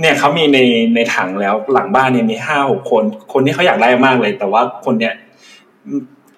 [0.00, 0.58] เนี่ยเขามีใน
[0.94, 5.14] ในถังแล้วหลังบ้านเนี่ยมีห้าหกคน คนที่เขาอยากได้มากเลย แต่ว่าคนเนี้ย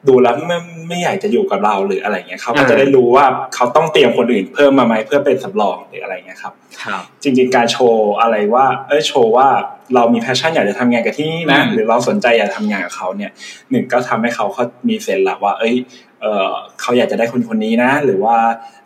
[0.08, 6.52] ดูแล้วไม่ไม่อยากจะอยู่กับเราหรืออะไรเงี้ยเขาก็จะได้รู้ว่าเขาต้องเตรียมคนอื่นเพิ่มมาไหมเพื่อเป็นสำรองหรืออะไรเงี้ยครับ
[6.82, 9.48] ครับจริง ๆ การโชว์อะไรว่า เอ้ยโชว์ว่า
[9.94, 13.30] เรามี passion อยากจะทำงานกับที่นี่นะอืมหรือเราสนใจอยากทำงานกับเขาเนี่ย
[13.70, 15.74] หนึ่งก็ทำให้เขาเขามี sense ละว่า เอ้ย
[16.20, 16.50] เออ
[16.80, 18.36] เขาอยากจะได้คนคนนี้นะ หรือว่า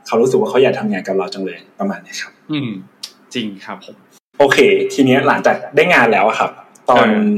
[0.07, 2.71] เขารู้สึกว่าเขาอยากทำงานกับเราจังเลยประมาณนี้ครับ อืม
[3.35, 3.97] จริงครับผม
[4.38, 4.59] โอเค
[4.93, 6.51] ทีเนี้ยหลังจากได้งานแล้วอะครับ
[6.91, 7.29] ตอนเออ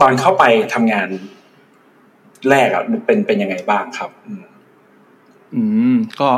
[0.00, 1.08] ตอนเข้าไปทำงาน
[2.50, 4.42] แรกอะเป็นเป็นยังไงบ้างครับ อืม
[5.54, 5.62] อื
[5.94, 6.30] มก็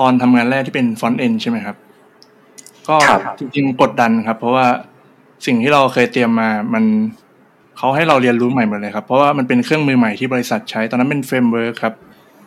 [0.00, 1.76] ตอนทำงานแรกที่เป็นฟอนต์เอนใช่ไหมครับ
[2.88, 4.66] ก็ครับจริงๆกดดันครับ เพราะว่า
[5.46, 6.84] สิ่งที่เราเคยเตรียมมา มัน
[7.76, 11.94] เขาให้เราเรียนรู้ใหม่หมดเลยครับ เพราะว่ามันเป็นเครื่องมือใหม่ที่บริษัทใช้ ตอนนั้นเป็น framework ครับ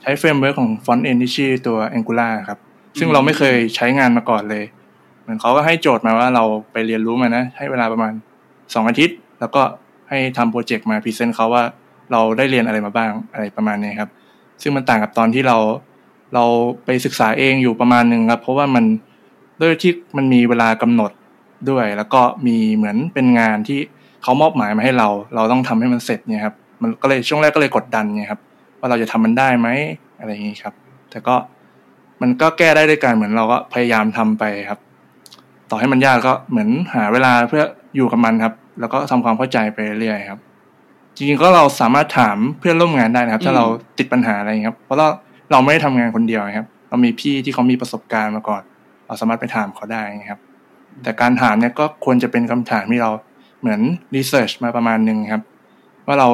[0.01, 2.59] ใช้ framework ของ frontend ที่ชื่อตัว Angular ครับ
[2.99, 4.63] ซึ่งเราไม่เคยใช้งานมาก่อนเลย
[5.21, 8.13] เหมือนเขาก็ให้โจทย์มาว่าเราไปเรียนรู้มานะ ให้เวลาประมาณ
[8.73, 9.61] สองอาทิตย์ แล้วก็
[10.09, 11.63] ให้ทำโปรเจกต์มา present เขาว่า
[12.11, 14.09] เราได้เรียนอะไรมาบ้างอะไรประมาณนี้ครับ
[14.61, 15.57] ซึ่งมันต่างกับตอนที่เรา
[16.35, 16.45] เรา
[16.85, 18.85] ไปศึกษาเองอยู่ประมาณหนึ่งครับ เพราะว่ามัน
[19.61, 21.11] ด้วยที่มันมีเวลากำหนด
[21.69, 23.79] ด้วย แล้วก็มีเหมือนเป็นงานที่
[24.23, 28.41] เขามอบหมายมาให้เรา เราต้องทำให้มันเสร็จเนี่ยครับ มันก็เลยช่วงแรกก็เลยกดดันเนี่ยครับ
[28.81, 29.67] ว่าเราจะทำมันได้ไหม
[30.19, 30.73] อะไรอย่างนี้ครับ
[31.11, 31.35] แต่ก็
[32.21, 34.79] มันก็แก้ได้ด้วยการเหมือนเราก็พยายามทำไปครับ
[35.69, 37.63] ต่อให้มันยากก็เหมือนหาเวลาเพื่อ
[37.95, 40.39] อยู่กับมันครับ แล้วก็ทำความเข้าใจไปเรื่อยๆครับ
[41.15, 43.65] จริงๆก็เราสามารถถามเพื่อนร่วมงานได้นะครับ ถ้าอืมเรา
[43.97, 45.07] ติดปัญหาอะไรอย่างเงี้ยครับ เพราะเรา
[45.51, 48.61] เราไม่ได้ทำงานคนเดียวครับ เรามีพี่ที่เขามีประสบการณ์มาก่อน
[49.07, 50.39] เราสามารถไปถามเขาได้นะครับ
[51.03, 53.11] แต่การถามเนี่ยก็ควรจะเป็นคำถามที่เรา
[53.61, 53.81] เหมือน
[54.15, 55.41] รีเสิร์ชมาประมาณหนึ่งครับ
[56.07, 56.29] ว่าเรา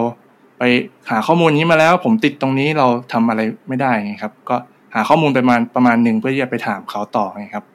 [0.60, 0.64] ไป
[1.10, 4.58] หาข้อมูลนี้มาแล้ว ผมติดตรงนี้เราทำอะไรไม่ได้ไงครับ ก็
[4.96, 7.66] หาข้อมูลประมาณประมาณหนึ่งเพื่อที่จะไปถามเขาต่อไงครับ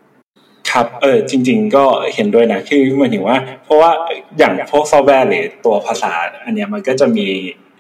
[0.71, 3.91] ครับ เออ จริง ๆ ก็เห็นด้วยนะ คือหมายถึงว่า เพราะว่า
[4.39, 6.13] อย่างพวกซอฟต์แวร์หรือตัวภาษา
[6.45, 7.27] อันเนี้ยมันก็จะมี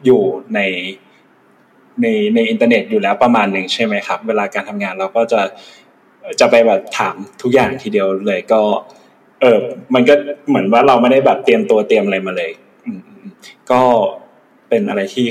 [0.05, 0.23] อยู่
[0.55, 0.61] ใน
[2.03, 5.41] ในในอินเทอร์เน็ตอยู่แล้วประมาณหนึ่งใช่ไหมครับ เวลาการทำงานเราก็จะ
[6.41, 8.61] จะไปแบบถามทุกอย่างทีเดียวเลยก็
[9.41, 9.59] เออ
[9.95, 10.15] มันก็
[10.49, 12.51] เหมือนว่าเราไม่ได้แบบเตรียมตัวเตรียมอะไรมาเลย
[13.71, 13.83] ก็
[14.73, 15.27] เป็นอะไรที่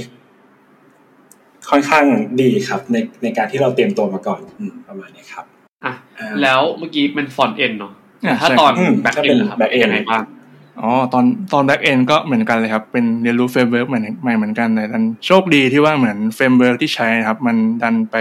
[1.70, 2.06] ค่อนข้าง
[2.42, 5.46] ดีครับ ในในการที่เราเตรียมตัวมาก่อนอืมประมาณนี้ครับ
[5.86, 7.94] อะอ่าแล้วเมื่อกี้เป็น frontend เนาะ
[8.26, 10.24] อะถ้าใช่ตอนอืม backend ถ้าเป็นครับ back end ยังไงบ้าง
[10.82, 18.16] อ๋อตอนตอน backend ก็เหมือนกันเลยครับ เป็นเรียนรู้ framework เหมือนใหม่เหมือนกันแต่ดันโชคดีที่ว่าเหมือน framework ที่ใช้นะครับ มันดันไป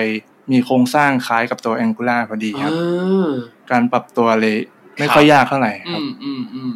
[0.51, 3.29] มีโครงสร้างคล้ายกับตัว Angular พอดีครับอ่า
[3.71, 4.57] การปรับตัวเลย
[4.99, 6.73] ไม่ครับค่อยยากเท่าไหร่คอืรับมอืมอืม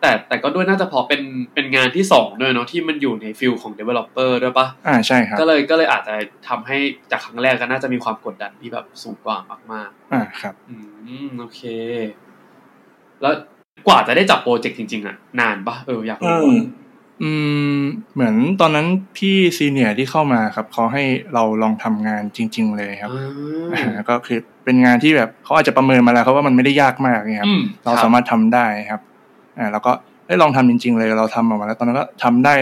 [0.00, 1.22] แต่แต่ก็ด้วยน่าจะเพอเป็น
[1.54, 6.14] เป็นงานที่สองด้วยเนาะที่มันอยู่ในฟิลของ developer ด้วยปะอ่าใช่ครับ ก็เลยก็เลยอาจจะ
[6.48, 6.78] ทำให้
[7.10, 9.38] จากครั้งแรกก็น่าจะมีความกดดันที่แบบสูงกว่า
[9.72, 10.74] มากอ่าครับๆอื
[11.26, 11.60] มโอเค
[13.22, 13.34] แล้ว
[13.86, 16.56] กว่าจะได้จับโปรเจกต์จริงๆ อะ นานปะเอออยากอืรู้ม
[17.22, 17.32] อะอื
[17.74, 17.78] ม
[18.14, 21.02] เหมือนตอนนั้นพี่ซีเนียร์ที่เข้ามาครับเขาให้
[21.34, 29.00] เราลองทำงานจริง ๆ เลยครับอ่าอ่าก็คือเป็นงานที่แบบเขาอาจจะประเมินมาแล้วเขาว่ามันไม่ได้ยากมากเนี่ยครับอืมเราครับสามารถทำได้ครับ
[29.58, 29.92] อ่าแล้วก็
[30.26, 32.54] ได้ลองทำจริง ๆ เลยเราทำออกมาแล้ว ตอนนั้นก็ทำได้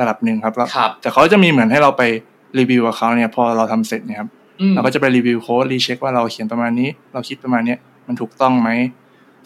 [0.00, 2.02] ระดับหนึ่งครับแล้วครับแต่เขาจะมีเหมือนให้เราไป
[2.58, 4.28] รีวิวกับเขาเนี่ยพอเราทำเสร็จเนี่ยครับ
[4.60, 8.70] อืมเราก็จะไปรีวิวโค้ดรีเช็คว่าเราเขียนประมาณนี้ เราคิดประมาณเนี้ยมันถูกต้องไหม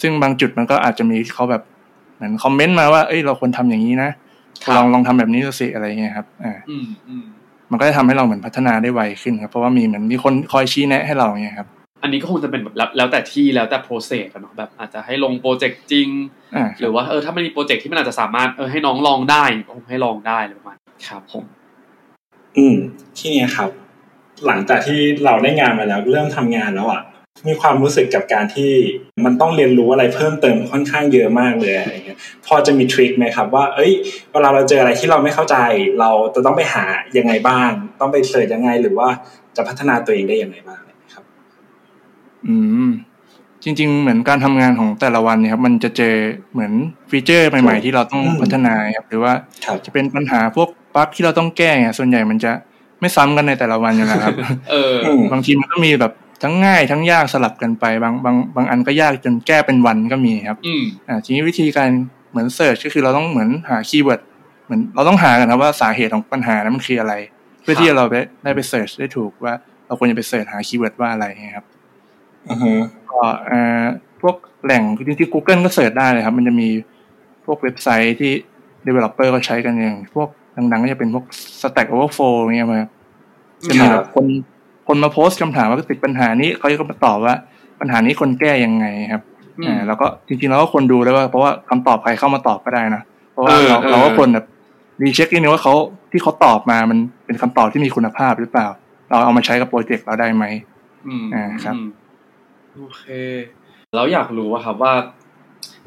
[0.03, 1.63] ซึ่งบางจุดมันก็อาจจะมีเขาแบบ
[2.17, 4.11] เหมือนคอมเมนต์มาว่าเอ้ยเราควรทำอย่างนี้นะ
[4.77, 7.25] ลองลองทำแบบนี้ดูสิอะไรเงี้ยครับอ่าอืมอืม
[7.71, 11.69] มันก็จะทำให้เราเหมือนพัฒนาได้ไวขึ้นครับ เพราะว่ามีเหมือนมีคนคอยชี้แนะให้เราเงี้ยครับ
[12.03, 16.09] อันนี้ก็คงจะเป็นแบบแล้วแล้วแต่ที่แล้วแต่ process อะเนาะแบบอาจจะให้ลงโปรเจกต์จริง
[16.57, 21.45] อ่าหรือว่าเออถ้ามันมีโปรเจกต์ที่มันอาจจะสามารถเออให้น้องลองได้ก็คงให้ลองได้อะไรประมาณนี้ครับผม
[22.57, 22.77] อืม
[23.19, 23.71] ที่เนี้ยครับ
[24.47, 27.03] หลังจากที่เราได้งานมาแล้วเริ่มทำงานแล้วอะ
[27.49, 28.73] มีความรู้สึกกับการที่
[29.25, 33.93] มันต้องเรียนรู้อะไรเพิ่มเติมค่อนข้างเยอะมากเลยอะไรเงี้ยพอจะมีทริคไหมครับว่า เอ้ย
[34.33, 35.57] เวลาเราเจออะไรที่เราไม่เข้าใจ
[36.01, 36.85] เราจะต้องไปหา
[37.19, 39.09] ยังไงบ้าง ต้องไปเสิร์ชยังไงหรือว่า
[39.57, 40.81] จะพัฒนาตัวเองได้ยังไงบ้าง
[41.15, 41.25] ครับ
[42.47, 42.57] อื
[42.89, 42.91] ม
[43.65, 46.15] จริง ๆ เหมือนการทำงานของแต่ละวันเนี่ยครับ มันจะเจอ
[46.53, 46.73] เหมือน
[47.11, 49.33] ฟีเจอร์ใหม่ ๆ ที่เราต้องอืมพัฒนาครับ หรือว่า
[49.65, 52.53] ครับจะเป็นปัญหาพวกปลั๊กที่เราต้องแก้เนี่ยส่วนใหญ่มันจะ
[53.01, 54.35] ไม่ซ้ำกันในแต่ละวันอยู่แล้วครับ
[54.71, 61.91] เอออืมบางทีมันก็มีแบบ ทั้งง่ายทั้งยากสลับกันไปบางบางบางอันก็ยากจนแก้เป็นวันก็มีครับอืมอ่าทีนี้วิธีการ
[62.31, 64.21] เหมือน search ก็คือเราต้องเหมือนหา keyword
[64.65, 67.15] เหมือนเราต้องหากันครับว่าสาเหตุของปัญหานั้นมันคืออะไร
[67.63, 69.55] เพื่อที่เราได้ได้ไป search ได้ถูกว่า
[69.87, 71.67] เราควรจะไป search หา keyword ว่าอะไรอย่างเงี้ยครับ
[72.51, 72.73] อือฮึ
[73.11, 73.85] ก็เอ่อ
[74.23, 76.69] พวกแหล่งจริงๆ Google ก็ search ได้เลยครับ มันจะมี
[77.45, 78.33] พวกเว็บไซต์ที่
[78.87, 80.29] developer ก็ใช้กันอย่าง พวก
[80.73, 81.25] ดังๆก็จะเป็นพวก
[81.61, 82.81] Stack Overflow เงี้ยมา
[83.67, 84.27] จะมีแบบคน
[84.93, 87.35] คนมาโพสต์คำถามว่าติดปัญหานี้เขาก็มาตอบว่า
[87.81, 89.23] ปัญหานี้คนแก้ยังไงครับ
[89.59, 94.47] อืมอ่าแล้วก็จริงๆเราก็ควรดูด้วยว่าเพราะว่าคำตอบใครเข้ามาตอบก็ได้นะเพราะว่าเออเราเออเราก็ควรแบบ
[95.05, 95.75] รีเช็คนิดนึงว่าเขา
[96.13, 98.67] ที่เขาตอบมามันเป็นคำตอบที่มีคุณภาพหรือเปล่า
[99.09, 100.45] เราเอามาใช้กับโปรเจกต์เราได้ไหม
[101.07, 101.89] อืมอ่าครับอืม
[102.77, 103.05] โอเค
[103.95, 104.93] แล้วอยากรู้ว่าครับว่า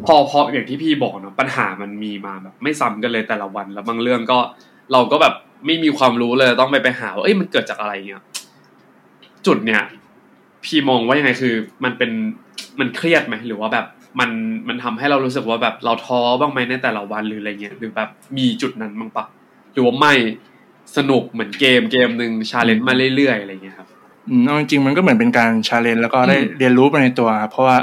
[0.06, 4.40] พอพออย่างที่พี่บอกเนาะปัญหามันมีมาแบบ ไม่ซ้ำกันเลยแต่ละวัน แล้วบางเรื่องก็
[4.94, 5.34] เราก็แบบ
[5.66, 8.24] ไม่มีความรู้เลยต้องไปไปหาว่าเอ้ยมันเกิดจากอะไรเงี้ย
[9.48, 9.82] จุดเนี้ย
[10.66, 12.12] พี่มองว่ายังไงคือ มันเป็น
[12.80, 13.86] มันเครียดไหมหรือว่าแบบ
[14.20, 14.30] มัน
[14.68, 19.26] มันทำให้เรารู้สึกว่าแบบเราท้อบ้างไหมในแต่ละวันหรืออะไรเงี้ยหรือแบบมีจุดนั้นบ้างปะ
[19.74, 20.14] หรือว่าไม่
[20.98, 23.88] สนุกเหมือนเกมเกมหนึ่งชาเลนจ์มาเรื่อยๆอะไรเงี้ยครับ
[24.30, 27.78] อืมเอาจริงๆมันก็เหมือนเป็นการ challenge แล้วก็ได้อืมเรียนรู้ไปในตัวครับเพราะว่า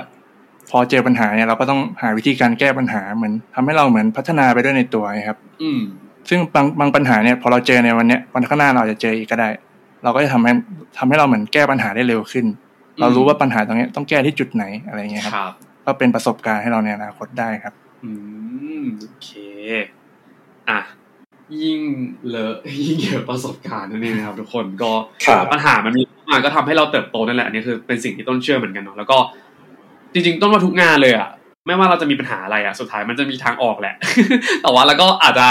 [0.70, 5.80] พอเจอปัญหาเนี่ยเราก็ต้องหาวิธีการแก้ปัญหาเหมือนทำให้เราเหมือนพัฒนาไปด้วยในตัวครับ อืม
[6.28, 9.48] ซึ่งบางบางปัญหาเนี่ยพอเราเจอในวันเนี้ยวันข้างหน้าเราอาจจะเจออีกก็ได้
[10.04, 10.52] เราก็จะทำให้
[10.98, 12.46] ทำให้เราเหมือนแก้ปัญหาได้เร็วขึ้น
[13.00, 15.52] เรารู้ว่าปัญหาตรงเนี้ยต้องแก้ที่จุดไหนอะไรเงี้ยครับครับ
[15.86, 17.74] ก็เป็นประสบการณ์ให้เราในอนาคตได้ครับ
[18.04, 18.10] อื
[18.80, 19.30] มโอเค
[20.70, 20.80] อะ
[21.62, 21.80] ยิ่ง
[22.28, 24.92] เลอะยิ่งเยอะประสบการณ์นั่นเองนะครับ ทุกคนก็
[25.24, 29.18] ครับปัญหามันมีมาก็ทำให้เราเติบโตนั่นแหละอันนี้คือเป็นสิ่งที่ต้นเชื่อเหมือนกันเนาะแล้วก็
[30.12, 31.28] จริง ๆ ต้นว่าทุกงานเลยอะ
[31.66, 33.94] ไม่ว่าเราจะมีปัญหาอะไรอะสุดท้ายมันจะมีทางออกแหละ
[34.62, 35.46] แต่ว่าแล้วก็อาจจะ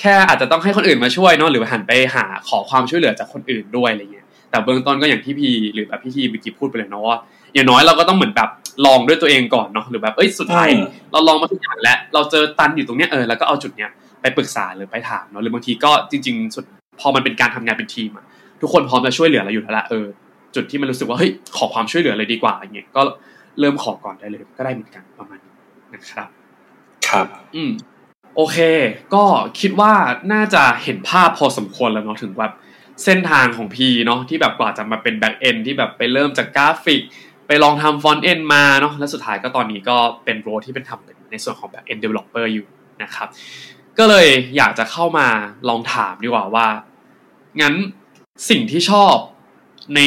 [0.00, 7.18] แค่อาจจะต้องให้คนอื่นมาช่วยเนาะหรือหันไปหาขอความช่วยเหลือจากคนอื่นด้วยอะไรเงี้ยแต่เบื้องต้นก็อย่างที่พี่หรือแบบพี่ทีเมื่อกี้พูดไปเลยเนาะว่า
[7.54, 8.48] อย่างน้อยเราก็ต้องเหมือนแบบ
[8.86, 13.90] ลองด้วยตัวเองก่อนเนาะหรือแบบเอ้ยสุดท้ายอืมเราลองมาทุกอย่างแล้ว เราเจอตันอยู่ตรงเนี้ยเออแล้วก็เอาจุดเนี้ย
[14.22, 16.64] ไปปรึกษาหรือไปถามเนาะหรือบางทีก็จริง ๆ สุด
[17.00, 18.24] พอมันเป็นการทำงานเป็นทีมอะ
[18.60, 20.06] ทุกคนพร้อมจะช่วยเหลือเราอยู่แล้วละเออ
[20.54, 23.02] จุดที่มันรู้สึกว่าเฮ้ยขอความช่วยเหลือเลยดีกว่าอย่างเงี้ยก็
[23.60, 25.38] เริ่มขอก่อนได้เลยก็ได้เหมือนกันประมาณ
[25.94, 26.28] นี้นะครับ
[27.08, 27.26] ครับ
[27.56, 27.72] อืม
[28.36, 28.58] โอเค
[29.14, 29.24] ก็
[29.60, 29.92] คิดว่า
[30.32, 32.52] น่าจะเห็นภาพพอสมควรแล้วเนาะถึงแบบ
[33.04, 37.02] เส้นทางของพีเนาะที่แบบกว่าจะมาเป็น back end ที่แบบไปเริ่มจากกราฟิก
[37.46, 42.66] ไปลองทำ front end มาเนาะแล้วสุดท้ายก็ตอนนี้ก็เป็น role ที่เป็นทำเป็นในส่วนของ back end developer อยู่
[43.02, 43.28] นะครับ
[43.98, 45.28] ก็เลยอยากจะเข้ามา
[45.68, 46.66] ลองถามดีกว่าว่า
[47.60, 47.74] งั้น
[48.50, 49.16] สิ่งที่ชอบ
[49.94, 50.00] ใน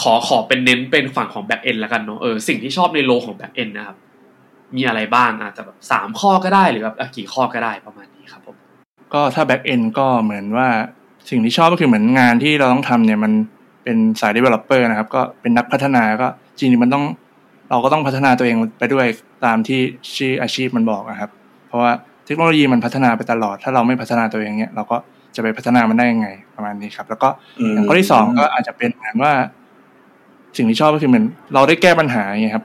[0.00, 3.96] ขอขอเป็นเน้นเป็นฝั่งของ back end แล้วกันเนาะเออสิ่งที่ชอบใน role ของ back end นะครับ
[4.76, 8.56] มีอะไรบ้างอาจจะแบบสามข้อก็ได้หรือแบบอะกี่ข้อก็ได้ประมาณนี้ครับผม
[9.14, 10.68] ก็ถ้า back end ก็เหมือนว่า
[11.30, 13.32] สิ่งที่ชอบก็คือเหมือนงานที่เราต้องทำเนี่ยมัน
[13.84, 17.04] เป็นสาย developer นะครับ ก็เป็นนักพัฒนาก็จริงๆมันต้อง
[17.70, 19.06] เราก็ต้องพัฒนาตัวเองไปด้วย
[19.44, 19.80] ตามที่
[20.16, 21.30] ชื่ออาชีพมันบอกนะครับ
[21.68, 21.92] เพราะว่า
[22.26, 24.96] เทคโนโลยีมันพัฒนาไปตลอด ถ้าเราไม่พัฒนาตัวเองเนี่ยเราก็
[25.36, 27.28] จะไปพัฒนามันได้ยังไงประมาณนี้ครับ แล้วก็
[27.68, 29.32] มอย่างข้อที่สองก็อาจจะเป็นเหมือนว่า
[30.56, 32.64] สิ่งที่ชอบก็คือเหมือนเราได้แก้ปัญหาไงครับ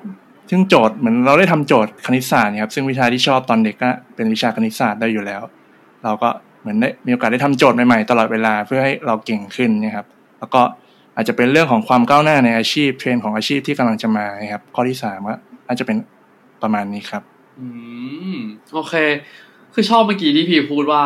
[0.49, 5.41] ซึ่งโจทย์เหมือนเราได้ทำโจทย์คณิตศาสตร์เนี่ยครับซึ่งวิชาที่ชอบตอนเด็กก็เป็นวิชาคณิตศาสตร์ได้อยู่แล้ว
[6.03, 6.29] เราก็
[6.61, 10.05] เหมือนได้มีโอกาสได้ทำโจทย์ใหม่ๆตลอดเวลาเพื่อให้เราเก่งขึ้นนะครับ
[10.39, 10.61] แล้วก็
[11.15, 15.35] อาจจะเป็นเรื่องของความก้าวหน้าในอาชีพเทรนด์ของอาชีพที่กำลังจะมาครับข้อที่สามก็
[15.67, 15.97] อาจจะเป็น
[16.61, 17.23] ประมาณนี้ครับ
[17.59, 17.67] อื
[18.35, 18.37] ม
[18.73, 18.93] โอเค
[19.73, 21.03] คือชอบเมื่อกี้ที่พี่พูดว่า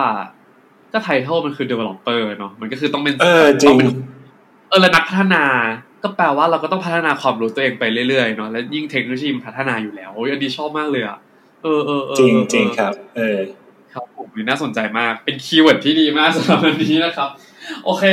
[0.93, 3.89] ก็ไททอลมันคือ developer เนาะมันก็คือต้องเป็นเออจริต้องเป็น
[4.69, 5.43] เออแล้วนักพัฒนา
[6.03, 11.17] ก็แปลว่าเราก็ต้องพัฒนาความรู้ตัวเองไปเรื่อยๆเนาะและยิ่งเทคโนโลยีมันพัฒนาอยู่แล้วโอ้ยอันนี้ชอบมากเลยอะ
[11.63, 13.39] เออเออเออจริงเออจริงครับ เออ
[13.93, 17.29] ครับผมนี่น่าสนใจมากเป็น keyword ที่ดีมากสำหรับวันนี้นะครับ
[17.85, 18.05] โอเค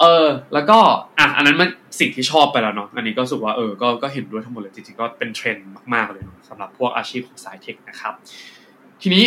[0.00, 0.78] เออ แล้วก็
[1.18, 8.14] อะอันนั้นมันสิ่งที่ชอบไปแล้วเนาะอันนี้ก็รู้สึกว่าเออก็ก็เห็นด้วยทั้งหมดเลยจริงๆก็เป็นเทรนด์มากๆเลยเนาะสำหรับพวกอาชีพของสาย tech นะครับ
[9.02, 9.24] ทีนี้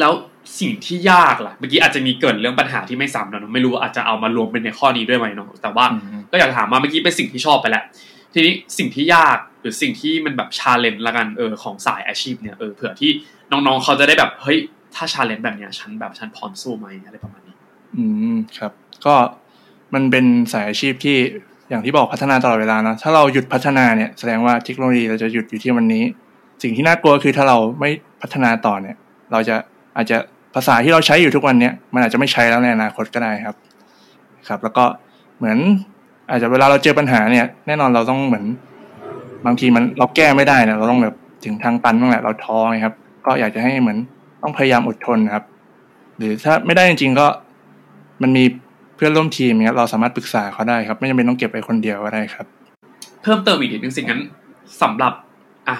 [0.00, 0.12] แล้ว
[0.60, 7.84] สิ่งที่ยากล่ะ เมื่อกี้อาจจะมีเกริ่นเรื่องปัญหาที่ไม่ซ้ำแล้วเนาะไม่รู้ว่าอาจจะเอามารวมเป็นในข้อนี้ด้วยไหมเนาะแต่ว่าอืมก็อยากถามว่าเมื่อกี้เป็นสิ่งที่ชอบไปแล้ว
[8.32, 13.10] ทีนี้สิ่งที่ยากหรือสิ่งที่มันแบบ challenge ละกันเออของสายอาชีพเนี่ยเออเผื่อที่
[13.50, 14.58] น้องๆเขาจะได้แบบเฮ้ย
[14.94, 17.56] ถ้า challenge แบบเนี้ยฉันแบบฉันพร้อมสู้ไหมอะไรประมาณนี้
[17.96, 18.72] อืมครับ
[19.06, 19.14] ก็
[19.94, 21.16] มันเป็นสายอาชีพที่
[21.70, 26.04] อย่างที่บอกพัฒนาตลอดเวลาเนอะถ้าเราหยุดพัฒนาเนี่ยแสดงว่าเทคโนโลยีเราจะหยุดอยู่ที่วันนี้
[26.62, 27.90] สิ่งที่น่ากลัวคือถ้าเราไม่
[28.20, 28.96] พัฒนาต่อเนี่ย
[29.32, 29.56] เราจะ
[29.96, 30.16] อาจจะ
[30.54, 33.56] ภาษาที่เราใช้อยู่ทุกวันเนี่ยมันอาจจะไม่ใช้แล้วในอนาคตก็ได้ครับ
[34.48, 34.84] ครับ แล้วก็
[35.38, 35.58] เหมือน
[36.30, 38.44] อาจจะเวลาเราเจอปัญหาเนี่ย แน่นอนเราต้องเหมือน
[39.46, 41.14] บางทีมันเราแก้ไม่ได้นี่ยเราต้องแบบ
[41.44, 42.94] ถึงทางตันบ้างแหละเราท้อไงครับ
[43.26, 43.98] ก็อยากจะให้เหมือน
[44.42, 45.44] ต้องพยายามอดทนครับ
[46.18, 47.26] หรือถ้าไม่ได้จริงๆก็
[48.22, 48.44] มันมี
[48.96, 52.46] เพื่อนร่วมทีมเนี่ยเราสามารถปรึกษาเขาได้ครับ ไม่จำเป็นต้องเก็บไปคนเดียวก็ได้ครับ
[53.22, 54.20] เพิ่มเติมอีกนิดนึงสิ่งนั้น
[54.82, 55.12] สำหรับ
[55.68, 55.76] อะ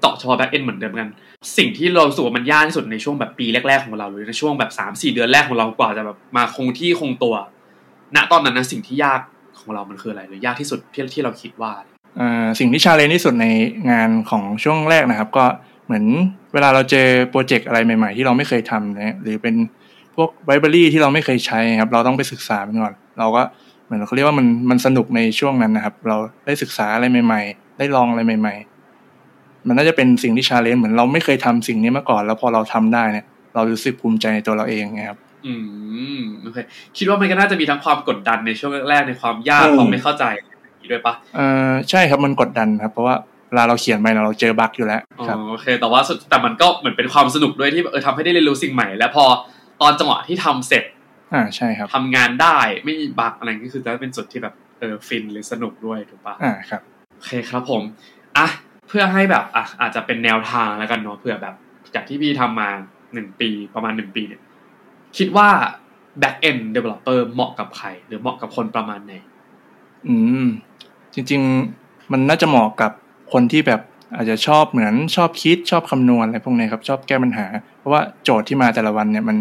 [0.00, 1.08] เจาะเฉพาะแบ็กเอนเหมือนเดิมกัน
[1.58, 7.34] สิ่งที่เราสูว่ามันยากที่สุดในช่วงแบบปีแรก ๆของเราหรือในช่วงแบบสามสี่เดือนแรกของเรากว่าจะแบบมาคงที่คงตัว
[8.16, 9.20] ณตอนนั้นนะสิ่งที่ยาก
[9.60, 11.72] ของเรามันคืออะไรหรือยากที่สุดที่ที่เราคิดว่า
[12.58, 13.46] สิ่งที่ challenge ที่สุดใน
[13.90, 15.44] งานของช่วงแรกนะครับ ก็
[15.86, 16.04] เหมือน
[16.52, 19.54] เวลาเราเจอโปรเจกต์อะไรใหม่ ๆ ที่เราไม่เคยทำเนี่ยหรือเป็น
[20.16, 23.42] พวก library ที่เราไม่เคยใช้ครับ เราต้องไปศึกษามันก่อน เราก็
[23.84, 26.16] เหมือนเขาเรียกว่ามันมันสนุกในช่วงนั้นนะครับ เรา
[26.46, 28.73] ได้ศึกษาอะไรใหม่ ๆ ได้ลองอะไรใหม่ ๆ
[29.66, 35.54] มันน่าจะเป็นสิ่งที่ challenge เหมือนเราไม่เคยทำสิ่งนี้มาก่อน แล้วพอเราทำได้เนี่ย เรารู้สึกภูมิใจในตัวเราเองนะครับ อื
[36.18, 36.58] มโอเค
[36.96, 40.24] คิดว่ามันก็น่าจะมีทั้งความกดดันในช่วงแรกๆในความยากความไม่เข้าใจ
[40.90, 43.14] ด้วยปะเออใช่ครับมันกดดันครับ เพราะว่า
[43.48, 46.00] เวลาเราเขียนไปเราเจอบั๊กอยู่แล้วครับโอเค แต่ว่า
[46.30, 49.24] แต่มันก็เหมือนเป็นความสนุกด้วยที่เออทำให้ได้เรียนรู้สิ่งใหม่ แล้วพอ
[49.80, 50.84] ตอนจังหวะที่ทำเสร็จ
[51.34, 56.80] อ่าใช่ครับทำงานได้ไม่มีบั๊กอะไรก็คือจะเป็นจุดที่แบบเออฟินหรือสนุกด้วยถูกปะอ่าครับ
[57.14, 57.82] โอเคครับผม
[58.38, 58.46] อะ
[58.88, 61.54] เพื่อให้แบบอะอาจจะเป็นแนวทางแล้วกันเนาะเพื่อแบบ
[61.94, 62.68] จากที่พี่ทำมา
[63.14, 64.42] หนึ่งปีประมาณหนึ่งปีเนี่ย
[65.16, 65.48] คิดว่า
[66.22, 69.12] back end developer เหมาะกับใคร หรือเหมาะกับคนประมาณไหน
[70.06, 70.46] อืม
[71.14, 71.40] จริง
[71.76, 72.92] ๆ มันน่าจะเหมาะกับ
[73.32, 73.80] คนที่แบบ
[74.16, 77.46] อาจจะชอบเหมือนชอบคิดชอบคำนวณอะไรพวกนี้ครับ ชอบแก้ปัญหา
[77.78, 79.36] เพราะว่าโจทย์ที่มาแต่ละวันเนี่ยมัน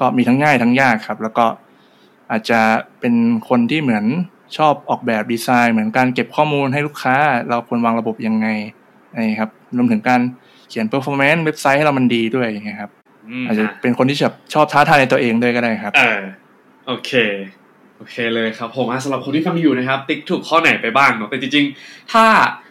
[0.00, 1.46] ก็มีทั้งง่ายทั้งยากครับ แล้วก็
[2.30, 2.60] อาจจะ
[3.00, 3.14] เป็น
[3.48, 4.04] คนที่เหมือน
[4.56, 7.16] ชอบออกแบบดีไซน์เหมือนการเก็บข้อมูลให้ลูกค้า
[7.48, 8.46] เราควรวางระบบยังไง
[9.16, 10.20] นะครับรวมถึงการ
[10.68, 12.90] เขียน performance เว็บไซต์ให้เรามันดีด้วยอย่างเงี้ยครับ
[13.46, 16.20] อาจจะเป็นคนที่แบบชอบท้าทายในตัวเองด้วยก็ได้ครับเออ
[16.86, 17.10] โอเค
[17.96, 22.24] โอเคเลยครับผมสำหรับคนที่ฟังอยู่นะครับ ติ๊กถูกข้อไหนไปบ้างเนาะแต่จริงๆ ถ้า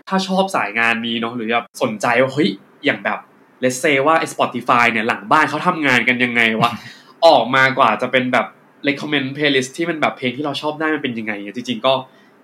[0.09, 2.49] ถ้าชอบสายงานนี้เนาะหรือแบบสนใจว่าเฮ้ย
[2.85, 3.19] อย่างแบบ
[3.61, 6.71] เลสเซว่าไอ้ Spotify เนี่ยหลังบ้านเขาทำงานกันยังไงวะ
[7.25, 8.45] ออกมากว่าจะเป็นแบบ
[8.87, 11.93] recommend playlist ที่มันแบบเพลงที่เราชอบได้มันเป็นยังไงจริง ๆ ก็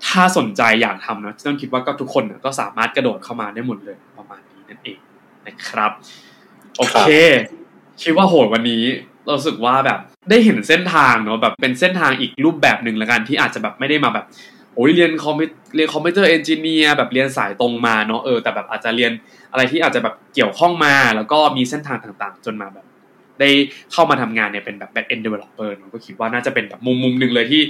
[0.08, 5.00] ถ้าสนใจอยากทำนะต้องคิดว่าก็ทุกคนก็สามารถกระโดดเข้ามาได้หมดเลยประมาณนี้นั่นเอง
[5.48, 5.92] นะครับ
[6.78, 7.12] โอเค
[8.02, 8.84] คิดว่าโหดวันนี้
[9.26, 14.26] เรารู้สึกว่าแบบได้เห็นเส้นทางเนาะแบบเป็นเส้นทางอีกรูปแบบหนึ่งละกันที่อาจจะแบบไม่ได้มาแบบ
[14.76, 19.12] โอ้ยเรียนคอมพิวเรียน computer engineer แบบเรียนสายตรงมาเนาะเออแต่แบบอาจจะเรียน
[19.52, 22.86] อะไรที่อาจจะแบบเกี่ยวข้องมา แล้วก็มีเส้นทางต่างๆ จนมาแบบ
[23.40, 23.50] ได้
[23.92, 27.62] เข้ามาทำงานเนี่ยเป็นแบบ back end developer เนาะก็คิดว่าน่าจะเป็นแบบมุมมุมหนึ่งเลยที่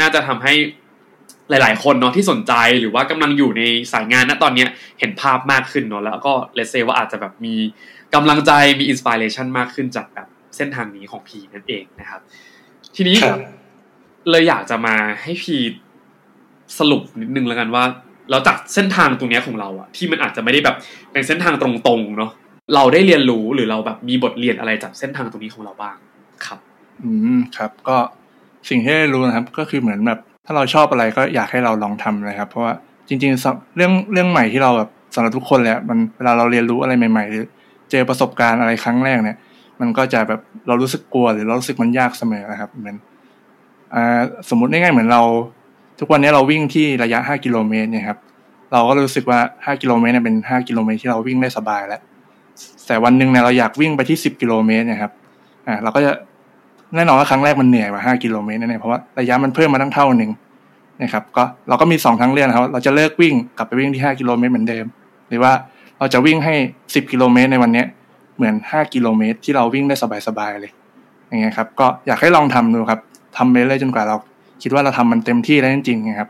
[0.00, 0.54] น่าจะทำให้
[1.50, 3.62] หลาย ๆ คนเนาะที่สนใจหรือว่ากำลังอยู่ใน
[3.92, 4.66] สายงานณตอนนี้
[4.98, 7.54] เห็นภาพมากขึ้นเนาะแล้วก็เลเซว่าอาจจะแบบมี
[8.14, 12.20] กำลังใจมีอินสปิเรชันมากขึ้นจากแบบเส้นทางนี้ของพีนั่นเองนะครับ
[12.96, 13.16] ทีนี้
[14.30, 15.56] เลยอยากจะมาให้พี
[16.78, 17.84] สรุปนิดนึงแล้วกันว่า
[18.30, 20.76] เราจากเส้นทางตรงนี้ของเราอะที่มันอาจจะไม่ได้แบบ
[21.12, 22.30] เป็นเส้นทางตรงๆเนาะ
[22.74, 25.96] เราได้เรียนรู้หรือเราแบบมีบทเรียนอะไรจากเส้นทางตรงนี้ของเราบ้าง
[26.46, 26.58] ครับ
[27.02, 27.96] อืมครับ ก็
[28.68, 32.72] สิ่งที่ได้รู้นะครับ ก็คือเหมือนแบบถ้าเราชอบอะไรก็อยากให้เราลองทำเลยครับ เพราะว่า
[33.08, 37.44] จริงๆเรื่องเรื่องใหม่ที่เราแบบสำหรับทุกคนแหละมันเวลาเราเรียนรู้อะไรใหม่ ๆ หรือ
[37.90, 39.36] เจอประสบการณ์อะไรครั้งแรกเนี่ย
[39.80, 42.96] มันก็จะแบบเรารู้สึกกลัวหรือเรารู้สึกมันยากเสมอนะครับเหมือน
[43.94, 45.22] อ่าสมมุติง่ายๆเหมือนเรา
[46.00, 48.18] ทุกวันนี้เราวิ่งที่ระยะห้ากิโลเมตรเนี่ยครับ
[48.72, 52.00] เราก็รู้สึกว่าห้ากิโลเมตรเนี่ยเป็นห้ากิโลเมตรที่เราวิ่งได้สบายแล้ว
[52.86, 55.12] แต่วันหนึ่งเนี่ยเราอยากวิ่งไปที่สิบกิโลเมตรเนี่ยครับ
[55.66, 56.10] อ่าเราก็จะ
[56.94, 60.30] แน่นอนว่าครั้งแรกมันเหนื่อยกว่าห้ากิโลเมตรแน่ๆเพราะว่าระยะมันเพิ่มมาตั้งเท่าหนึ่ง
[61.02, 64.84] นะครับก็เราก็มีสองทางเลือกนะครับ เราจะเลิกวิ่งกลับไปวิ่งที่ห้ากิโลเมตรเหมือนเดิม
[65.28, 65.52] หรือว่า
[65.98, 66.54] เราจะวิ่งให้
[66.94, 67.86] สิบกิโลเมตรในวันเนี้ย
[68.36, 69.96] เหมือนห้ากิโลเมตรที่เราวิ่งได้
[70.26, 70.72] สบายๆเลย
[71.28, 73.00] อย่างเงี้ยครับก็อยากให้ลองทำดูครับ
[73.36, 74.16] ทำไปเรื่อยจนกว่าเรา
[74.62, 76.28] คิดว่าเราทำมันเต็มที่แล้วจริงๆนะครับ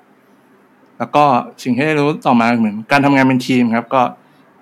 [0.99, 1.25] แล้วก็
[1.63, 4.03] สิ่งที่ได้รู้ต่อมาเหมือนการทำงานเป็นทีมครับ ก็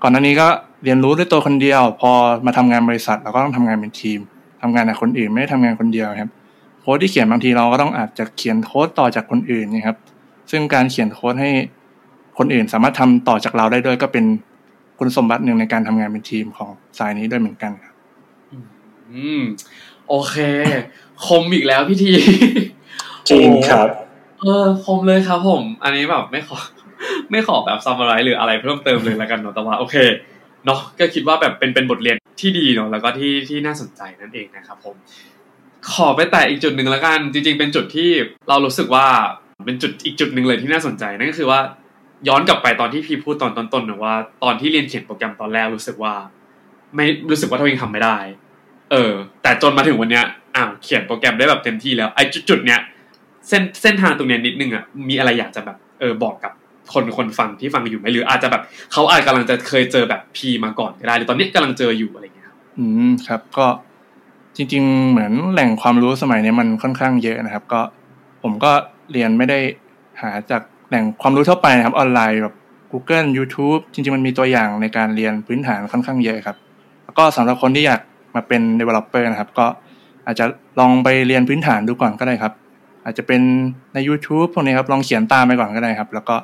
[0.03, 0.47] ก่อนหน้านี้ก็
[0.87, 2.13] เรียนรู้ด้วยตัวคนเดียว พอ
[2.47, 4.21] มาทำงานบริษัทเราก็ต้องทำงานเป็นทีม
[4.63, 6.31] ทำงานกับคนอื่นไม่ได้ทำงานคนเดียวครับ
[6.81, 9.97] โค้ดที่เขียนบางทีเราก็ต้องอาจจะเขียนโค้ดต่อจากคนอื่นนะครับ
[10.51, 11.51] ซึ่งการเขียนโค้ดให้
[12.39, 14.25] คนอื่นสามารถทำต่อจากเราได้ด้วยก็เป็น
[14.99, 17.95] คุณสมบัติหนึ่งในการทำงานเป็นทีมของสายนี้ด้วยเหมือนกันครับ
[19.13, 19.43] อืม
[20.09, 20.37] โอเค
[21.27, 22.13] คมอีกแล้วพี่ที
[23.29, 23.89] จริงครับ
[24.41, 26.57] เออคมเลยครับผม อันนี้แบบไม่ขอ
[27.31, 29.97] ไม่ขอแบบซัมไรหรืออะไรเพิ่มเติมเลยแล้วกันเนาะแต่ว่าโอเค
[30.67, 34.97] เนาะก็คิดว่าแบบเป็นเป็นบทเรียนที่ดีเนาะแล้วก็ที่ที่น่าสนใจนั่นเองนะครับผม
[35.93, 38.11] ขอไปแต่อีกจุดหนึ่งแล้วกันจริง ๆ เป็นจุดที่
[38.49, 39.07] เรารู้สึกว่า
[39.67, 41.61] เป็นจุดอีกจุดหนึ่งเลยที่น่าสนใจนั่นก็คือว่า
[42.29, 46.15] ย้อนกลับไปตอนที่พี่พูดตอนต้นๆนะว่าตอนที่เรียนเขียนโปรแกรมตอนแรกรู้สึกว่า
[46.95, 48.17] ไม่รู้สึกว่าตัวเองทำไม่ได้
[48.91, 49.13] เออ
[49.43, 50.25] แต่จนมาถึงวันเนี้ย
[50.57, 52.81] อ้าวเขียนโปรแกรมได้แบบเต็มที่แล้วไอ้จุดๆเนี้ย
[53.49, 56.53] เส้นเส้นทางตรงเนี้ยนิดนึงอะมีอะไรอยากจะแบบเออบอกกับ
[56.93, 58.63] คนคนฟังที่ฟังอยู่ไหมหรืออาจจะแบบ
[58.93, 63.67] เขาอาจกำลังจะเคยเจอแบบพีมาก่อนก็ได้หรือตอนนี้กำลังเจออยู่อะไรเงี้ยอืมครับ ก็
[64.57, 67.81] จริง ๆ เหมือนแหล่งความรู้สมัยนี้มันค่อนข้างเยอะนะครับ ก็
[68.43, 68.73] ผมก็
[69.13, 69.59] เรียนไม่ได้
[70.21, 72.55] หาจากแหล่งความรู้ทั่วไปนะครับออนไลน์แบบ
[72.93, 76.57] Google YouTube จริง ๆ มันมีตัวอย่างในการเรียนพื้นฐานค่อนข้างเยอะครับ
[77.05, 78.01] แล้วก็สำหรับคนที่อยาก
[78.35, 79.67] มาเป็น developer นะครับ ก็
[80.27, 80.45] อาจจะ
[80.81, 82.53] ลองไปเรียนพื้นฐานดูก่อนก็ได้ครับ
[83.05, 83.43] อาจจะเป็น
[83.95, 86.37] ใน YouTube พวกนี้ครับลองเขียนตามไปก่อนก็ได้ครับ แล้วก็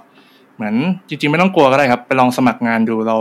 [0.62, 3.16] เหมือนจริง ๆ ไม่ต้องกลัวก็ได้ครับ ไปลองสมัครงานดูเรา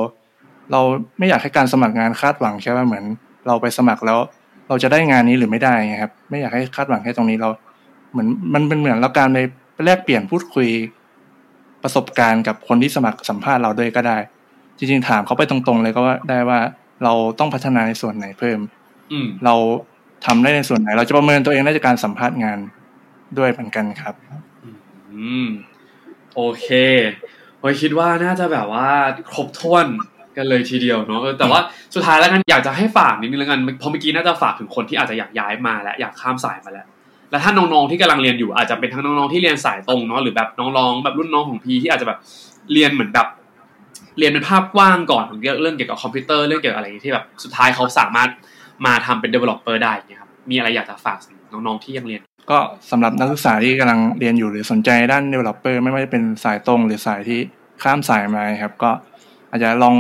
[0.72, 0.82] เรา
[1.20, 3.04] ไม่อยากให้การสมัครงานคาดหวังแค่ว่าเหมือน
[3.48, 4.20] เราไปสมัครแล้ว
[4.68, 7.50] เราจะได้งานนี้หรือไม่ได้ครับ ไม่อยากให้คาดหวังแค่ตรงนี้เรา
[8.12, 9.38] เหมือนมันเป็นเหมือนเราการไป
[9.86, 10.68] แลกเปลี่ยนพูดคุย
[11.84, 14.18] ประสบการณ์กับคนที่สมัครสัมภาษณ์เราด้วยก็ได้
[14.78, 16.60] จริง ๆ ถามเขาไปตรงๆ เลยก็ว่าได้ว่า
[17.04, 18.60] เราต้องพัฒนาในส่วนไหนเพิ่ม
[19.12, 19.56] อืเรา
[20.26, 22.60] ทำได้ในส่วนไหน เราจะประเมินตัวเองได้จากการสัมภาษณ์งาน
[23.38, 24.16] ด้วยเหมือนกันครับ
[24.64, 25.48] อืม
[26.36, 26.68] โอเค
[27.60, 28.88] โอ้ยคิดว่าน่าจะแบบว่า
[29.30, 29.86] ครบถ้วน
[30.38, 31.60] กันเลยทีเดียวเนาะแต่ว่า
[31.96, 36.88] สุดท้ายแล้วกันอยากจะให้ฝากนิดนึงแล้วกันเพราะเมื่อกี้น่าจะฝากถึงคนที่อาจจะอยากย้ายมาและอยากข้ามสายมาแล้ว
[37.32, 42.20] แล้วถ้าน้องๆที่กำลังเรียนอยู่อาจจะเป็นทั้งน้องๆที่เรียนสายตรงเนาะหรือแบบน้องๆแบบรุ่นน้องของพีที่อาจจะแบบ
[42.74, 43.28] เรียนเหมือนแบบ
[44.20, 48.30] เรียนเป็นภาพกว้างก่อนเรื่องเรื่องเกี่ยวกับคอมพิวเตอร์เรื่องเกี่ยวกับอะไรที่แบบสุดท้ายเขาสามารถ
[48.86, 51.18] มาทำเป็น developer ได้เนี่ยครับมีอะไรอยากจะฝาก
[51.54, 52.58] น้องๆที่ยังเรียน ก็
[52.92, 57.40] สำหรับนักศึกษาที่กำลังเรียนอยู่หรือสนใจด้าน developer ไม่ว่าจะเป็นสายตรงหรือสายที่
[57.84, 58.92] ข้ามสายมาครับ ก็
[59.52, 59.96] อาจจะลอง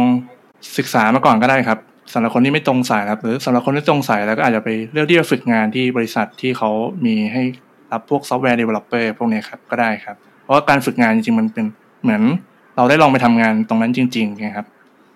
[0.77, 1.79] ศึกษามาก่อนก็ได้ครับ
[2.13, 6.69] สำหรับคนที่ไม่ตรงสายครับ หรือสำหรับคนที่ตรงสายแล้วก็อาจจะไปเลือกที่จะฝึกงานที่บริษัทที่เขา
[7.05, 7.43] มีให้
[7.91, 11.65] รับพวก software developer พวกนี้ครับก็ได้ครับ เพราะว่าการฝึกงานจริงๆมันเป็น
[12.03, 12.21] เหมือน
[12.77, 14.67] เราได้ลองไปทำงานตรงนั้นจริงๆนะครับ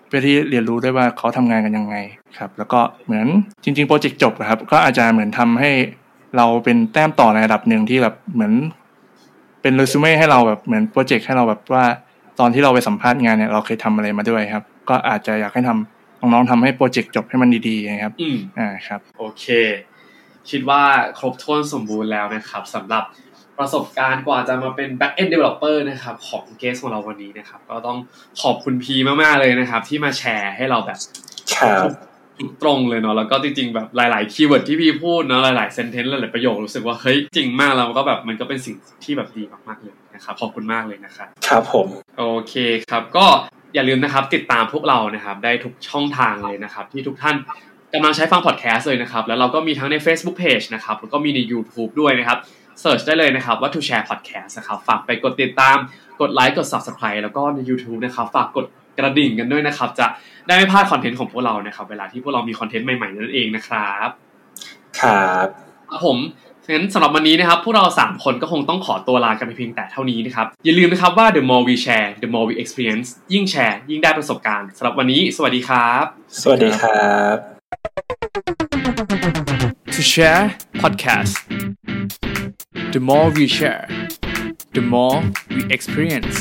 [0.08, 1.96] เพื่อที่เรียนรู้ได้ว่าเขาทำงานกันยังไง
[2.38, 3.26] ครับ แล้วก็เหมือน
[3.64, 5.70] จริงๆโปรเจกต์จบครับ ก็อาจจะเหมือนทำให้
[6.36, 8.52] เราเป็นแต้มต่อในระดับหนึ่งที่แบบเหมือน
[9.62, 11.84] เป็นเรซูเม่ให้เราแบบเหมือนโปรเจกต์ให้เราแบบว่า
[12.40, 19.46] ตอนที่เราไปสัมภาษณ์งานเนี่ยเราเคยทำอะไรมาด้วยครับ ก็อาจจะอยากให้ทำน้องๆทำให้โปรเจกต์จบให้มันดีๆนะครับอืมอ่าครับ โอเค
[20.50, 20.82] คิดว่า
[21.18, 23.04] ครบถ้วนสมบูรณ์แล้วนะครับสำหรับ
[23.58, 27.98] ประสบการณ์กว่าจะมาเป็น back end developer นะครับ ของ guest ของเราวันนี้นะครับ ก็ต้อง
[28.42, 30.98] ขอบคุณพีมากๆเลยนะครับ ที่มาแชร์ให้เราแบบ
[31.56, 31.90] ครับ
[32.62, 41.86] ตรงเลยเนาะแล้วก็จริงๆแบบหลายๆ keyword ที่พี่พูดเนาะหลายๆ sentence หลายๆประโยครู้สึกว่าเฮ้ยจริงมากแล้วก็แบบมันก็เป็นสิ่งที่แบบดีมากๆเลยนะครับขอบคุณมากเลยนะครับครับผม
[42.18, 42.54] โอเค
[42.90, 43.26] ครับก็
[43.74, 47.36] อย่าลืมนะครับติดตามพวกเรานะครับได้ทุกช่องทางเลยนะครับที่ทุกท่าน
[47.92, 52.38] กำลังใช้ฟังพอดแคสต์เลยนะครับแล้วเราก็มีทั้งใน Facebook Page นะครับแล้วก็มีใน YouTube ด้วยนะครับ
[52.80, 55.76] เสิร์ชได้เลยนะครับว่า To Share Podcast นะครับฝากไปกดติดตาม
[56.20, 58.66] กดไลค์กด Subscribe แล้วก็ใน YouTube นะครับฝากกด
[58.98, 60.06] กระดิ่งกันด้วยนะครับ จะ
[60.46, 64.08] ได้ไม่พลาดคอนเทนต์ของพวกเรานะครับ เวลาที่พวกเรามีคอนเทนต์ใหม่ๆนั่นเองนะครับ
[65.00, 65.46] ครับ
[65.90, 66.18] ครับผม
[66.74, 76.04] งั้นสำหรับวันนี้นะครับ พวกเรา 3 คนก็คงต้องขอตัวลากันไปเพียงแต่เท่านี้นะครับ อย่าลืมนะครับว่า the more we share the more we experience ยิ่งแชร์ ยิ่งได้ประสบการณ์สำหรับวันนี้ สวัสดีครับ
[76.42, 77.36] สวัสดีครับ
[79.94, 80.44] To share
[80.82, 81.34] podcast.
[82.94, 83.84] The more we share,
[84.76, 85.16] the more
[85.54, 86.34] we experience.